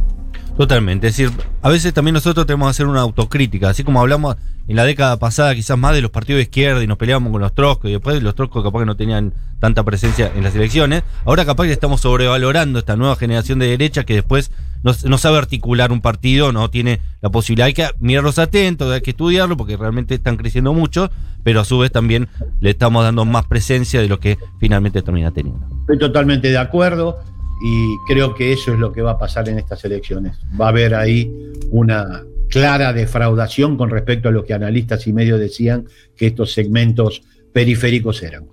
Totalmente. 0.57 1.09
Es 1.09 1.17
decir, 1.17 1.37
a 1.63 1.69
veces 1.69 1.93
también 1.93 2.15
nosotros 2.15 2.47
tenemos 2.47 2.69
que 2.69 2.71
hacer 2.71 2.87
una 2.87 3.01
autocrítica. 3.01 3.71
Así 3.71 3.83
como 3.83 4.01
hablamos 4.01 4.37
en 4.69 4.77
la 4.77 4.85
década 4.85 5.19
pasada, 5.19 5.55
quizás 5.55 5.77
más 5.77 5.95
de 5.95 6.01
los 6.01 6.11
partidos 6.11 6.39
de 6.39 6.45
izquierda 6.45 6.83
y 6.83 6.87
nos 6.87 6.97
peleábamos 6.97 7.33
con 7.33 7.41
los 7.41 7.55
troscos, 7.55 7.91
y 7.91 7.93
después 7.93 8.23
los 8.23 8.35
troscos 8.35 8.63
capaz 8.63 8.81
que 8.81 8.87
no 8.87 8.97
tenían 8.97 9.35
tanta 9.59 9.83
presencia 9.83 10.31
en 10.35 10.45
las 10.45 10.55
elecciones. 10.55 11.03
Ahora 11.25 11.45
capaz 11.45 11.65
que 11.65 11.73
estamos 11.73 12.01
sobrevalorando 12.01 12.79
esta 12.79 12.97
nueva 12.97 13.17
generación 13.17 13.59
de 13.59 13.67
derecha 13.67 14.05
que 14.05 14.15
después 14.15 14.53
no, 14.83 14.93
no 15.05 15.19
sabe 15.19 15.39
articular 15.39 15.91
un 15.91 16.01
partido, 16.01 16.53
no 16.53 16.71
tiene 16.71 17.01
la 17.21 17.31
posibilidad. 17.31 17.67
Hay 17.67 17.75
que 17.75 17.89
mirarlos 17.99 18.39
atentos, 18.39 18.93
hay 18.93 19.01
que 19.01 19.11
estudiarlo 19.11 19.57
porque 19.57 19.77
realmente 19.77 20.15
están 20.15 20.37
creciendo 20.37 20.73
mucho, 20.73 21.11
pero 21.43 21.61
a 21.61 21.65
su 21.65 21.79
vez 21.79 21.91
también 21.91 22.29
le 22.61 22.71
estamos 22.71 23.03
dando 23.03 23.25
más 23.25 23.47
presencia 23.47 24.01
de 24.01 24.09
lo 24.09 24.21
que 24.21 24.39
finalmente 24.61 25.03
termina 25.03 25.31
teniendo. 25.33 25.67
Estoy 25.81 25.99
totalmente 25.99 26.49
de 26.49 26.59
acuerdo 26.59 27.19
y 27.63 27.97
creo 28.07 28.35
que 28.35 28.53
eso 28.53 28.73
es 28.73 28.79
lo 28.79 28.93
que 28.93 29.03
va 29.03 29.13
a 29.13 29.19
pasar 29.19 29.49
en 29.49 29.59
estas 29.59 29.85
elecciones. 29.85 30.37
Va 30.61 30.67
a 30.67 30.69
haber 30.71 30.95
ahí 30.95 31.31
una 31.71 32.23
clara 32.49 32.93
defraudación 32.93 33.77
con 33.77 33.91
respecto 33.91 34.29
a 34.29 34.33
lo 34.33 34.45
que 34.45 34.55
analistas 34.55 35.07
y 35.07 35.13
medios 35.13 35.41
decían 35.41 35.87
que 36.17 36.27
estos 36.29 36.53
segmentos 36.53 37.23
periféricos 37.53 38.23
eran. 38.23 38.47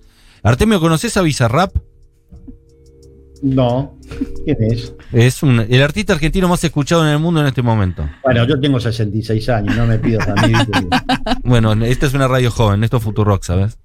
Artemio, 0.44 0.80
¿conoces 0.80 1.16
a 1.18 1.22
Bizarrap? 1.22 1.76
No, 3.44 3.98
¿quién 4.46 4.58
es? 4.72 4.94
Es 5.12 5.42
un- 5.42 5.66
el 5.68 5.82
artista 5.82 6.14
argentino 6.14 6.48
más 6.48 6.64
escuchado 6.64 7.04
en 7.04 7.10
el 7.14 7.18
mundo 7.20 7.42
en 7.42 7.48
este 7.48 7.64
momento. 7.64 8.08
Bueno, 8.24 8.46
yo 8.46 8.60
tengo 8.60 8.80
66 8.80 9.50
años, 9.50 9.76
no 9.76 9.88
me 9.88 9.98
pidas 9.98 10.28
a 10.28 10.36
mí. 10.48 10.54
Bueno, 11.44 11.74
esta 11.74 12.06
es 12.06 12.14
una 12.14 12.28
radio 12.28 12.52
joven, 12.52 12.84
esto 12.84 12.98
es 12.98 13.04
Futurock, 13.04 13.44
¿sabes? 13.44 13.80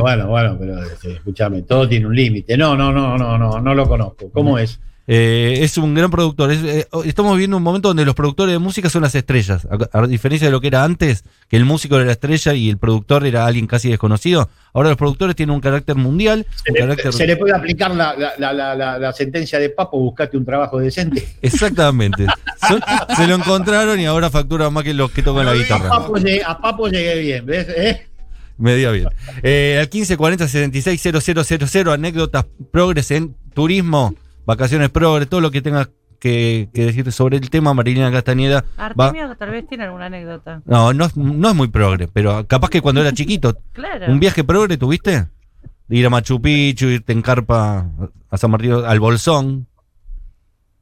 Bueno, 0.00 0.28
bueno, 0.28 0.56
pero 0.58 0.82
este, 0.82 1.12
escúchame, 1.14 1.62
todo 1.62 1.88
tiene 1.88 2.06
un 2.06 2.14
límite. 2.14 2.56
No, 2.56 2.76
no, 2.76 2.92
no, 2.92 3.16
no, 3.18 3.38
no, 3.38 3.60
no 3.60 3.74
lo 3.74 3.88
conozco. 3.88 4.30
¿Cómo 4.32 4.58
es? 4.58 4.80
Eh, 5.12 5.64
es 5.64 5.76
un 5.76 5.92
gran 5.94 6.08
productor. 6.08 6.52
Es, 6.52 6.62
eh, 6.62 6.86
estamos 7.04 7.32
viviendo 7.32 7.56
un 7.56 7.64
momento 7.64 7.88
donde 7.88 8.04
los 8.04 8.14
productores 8.14 8.52
de 8.52 8.60
música 8.60 8.88
son 8.88 9.02
las 9.02 9.14
estrellas. 9.16 9.66
A, 9.92 9.98
a 9.98 10.06
diferencia 10.06 10.46
de 10.46 10.52
lo 10.52 10.60
que 10.60 10.68
era 10.68 10.84
antes, 10.84 11.24
que 11.48 11.56
el 11.56 11.64
músico 11.64 11.96
era 11.96 12.04
la 12.04 12.12
estrella 12.12 12.54
y 12.54 12.70
el 12.70 12.78
productor 12.78 13.26
era 13.26 13.44
alguien 13.44 13.66
casi 13.66 13.88
desconocido. 13.88 14.48
Ahora 14.72 14.90
los 14.90 14.98
productores 14.98 15.34
tienen 15.34 15.52
un 15.52 15.60
carácter 15.60 15.96
mundial. 15.96 16.46
Se 16.64 16.70
un 16.70 16.74
le, 16.74 16.80
carácter- 16.82 17.12
se 17.12 17.26
le 17.26 17.36
puede 17.36 17.56
aplicar 17.56 17.90
la, 17.92 18.14
la- 18.38 18.52
la- 18.52 18.98
la- 18.98 19.12
sentencia 19.12 19.58
de 19.58 19.70
Papo, 19.70 19.98
buscate 19.98 20.36
un 20.36 20.44
trabajo 20.44 20.78
decente. 20.78 21.26
Exactamente. 21.42 22.26
Son- 22.68 22.80
se 23.16 23.26
lo 23.26 23.34
encontraron 23.34 23.98
y 23.98 24.06
ahora 24.06 24.30
facturan 24.30 24.72
más 24.72 24.84
que 24.84 24.94
los 24.94 25.10
que 25.10 25.24
tocan 25.24 25.44
la 25.46 25.52
A 25.52 25.54
guitarra. 25.54 25.88
Papo, 25.88 26.18
llegué, 26.18 26.42
a 26.46 26.56
Papo 26.56 26.86
llegué 26.88 27.18
bien, 27.18 27.46
¿ves? 27.46 27.66
¿Eh? 27.68 28.06
Me 28.60 28.76
dio 28.76 28.92
bien. 28.92 29.08
Eh, 29.42 29.76
al 29.80 29.86
1540 29.86 30.46
76 30.46 31.02
000, 31.02 31.92
anécdotas 31.92 32.46
progres 32.70 33.10
en 33.10 33.34
turismo, 33.54 34.14
vacaciones 34.46 34.90
progres, 34.90 35.28
todo 35.28 35.40
lo 35.40 35.50
que 35.50 35.62
tengas 35.62 35.88
que, 36.18 36.68
que 36.74 36.84
decir 36.84 37.10
sobre 37.12 37.38
el 37.38 37.48
tema, 37.48 37.72
Marilena 37.72 38.12
Castañeda. 38.12 38.64
va- 38.78 39.06
Artemio 39.06 39.34
tal 39.36 39.50
vez 39.50 39.66
tiene 39.66 39.84
alguna 39.84 40.06
anécdota. 40.06 40.60
No, 40.66 40.92
no 40.92 41.06
es, 41.06 41.16
no 41.16 41.48
es 41.48 41.54
muy 41.54 41.68
progre, 41.68 42.06
pero 42.08 42.46
capaz 42.46 42.68
que 42.68 42.82
cuando 42.82 43.00
era 43.00 43.12
chiquito. 43.12 43.56
Claro. 43.72 44.12
¿Un 44.12 44.20
viaje 44.20 44.44
progre 44.44 44.76
tuviste? 44.76 45.26
Ir 45.88 46.06
a 46.06 46.10
Machu 46.10 46.40
Picchu, 46.40 46.86
irte 46.86 47.12
en 47.12 47.22
carpa 47.22 47.90
a 48.30 48.36
San 48.36 48.50
Martín, 48.50 48.72
al 48.72 49.00
Bolsón. 49.00 49.66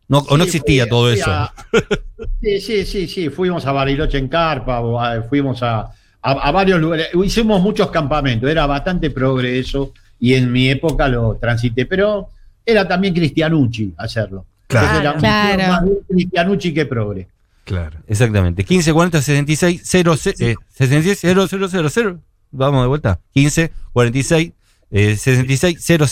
No, 0.09 0.19
o 0.19 0.37
no 0.37 0.45
existía 0.45 0.85
fui- 0.85 0.91
todo 0.91 1.11
fui 1.11 1.21
eso. 1.21 1.31
a- 1.31 1.55
sí, 2.43 2.61
sí, 2.61 2.85
sí, 2.85 3.07
sí. 3.07 3.29
Fuimos 3.31 3.65
a 3.67 3.73
Bariloche 3.73 4.19
en 4.19 4.29
Carpa, 4.29 4.81
fuimos 5.29 5.63
a, 5.63 5.91
a- 6.23 6.33
a 6.33 6.51
varios 6.53 6.81
lugares. 6.81 7.09
Hicimos 7.25 7.61
muchos 7.63 7.91
campamentos, 7.91 8.49
era 8.51 8.67
bastante 8.67 9.11
progreso 9.11 9.93
y 10.21 10.35
en 10.35 10.51
mi 10.53 10.69
época 10.69 11.09
lo 11.09 11.37
transité, 11.41 11.87
pero 11.87 12.29
era 12.65 12.87
también 12.87 13.15
Cristianucci 13.15 13.95
hacerlo. 13.97 14.45
Claro. 14.67 15.01
Era 15.01 15.13
un 15.13 15.19
Claro. 15.21 15.69
más 15.69 15.85
bien 15.85 15.99
Cristianucci 16.09 16.75
que 16.75 16.87
progre. 16.87 17.29
Claro. 17.65 17.99
Exactamente. 18.07 18.63
1540 18.63 19.21
66 19.23 19.81
0, 19.85 20.15
eh, 20.41 20.55
66 20.75 21.19
0, 21.21 21.47
000. 21.49 22.19
Vamos 22.51 22.83
de 22.83 22.89
vuelta. 22.89 23.19
15 23.35 23.71
46 23.93 24.53
eh, 24.91 25.17
66 25.17 25.77
0, 25.79 26.07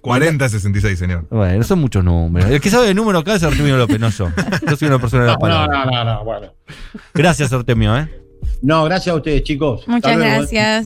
40, 0.00 0.48
66, 0.48 0.98
señor. 0.98 1.26
Bueno, 1.30 1.62
son 1.62 1.78
muchos 1.80 2.02
números. 2.02 2.50
El 2.50 2.60
que 2.60 2.68
sabe 2.70 2.88
de 2.88 2.94
número 2.94 3.20
acá 3.20 3.36
es 3.36 3.42
Artemio 3.44 3.76
López, 3.76 4.00
no 4.00 4.10
yo. 4.10 4.32
Yo 4.68 4.76
soy 4.76 4.88
una 4.88 4.98
persona 4.98 5.22
de 5.22 5.28
la 5.28 5.34
No, 5.34 5.38
no, 5.38 5.40
palabra. 5.40 5.84
no, 5.84 5.90
no, 5.92 6.04
no, 6.04 6.24
bueno. 6.24 6.52
Gracias, 7.14 7.52
Artemio, 7.52 7.96
¿eh? 7.96 8.08
No, 8.62 8.84
gracias 8.84 9.12
a 9.12 9.16
ustedes, 9.16 9.42
chicos. 9.42 9.86
Muchas 9.86 10.16
luego, 10.16 10.30
¿eh? 10.30 10.36
gracias. 10.38 10.82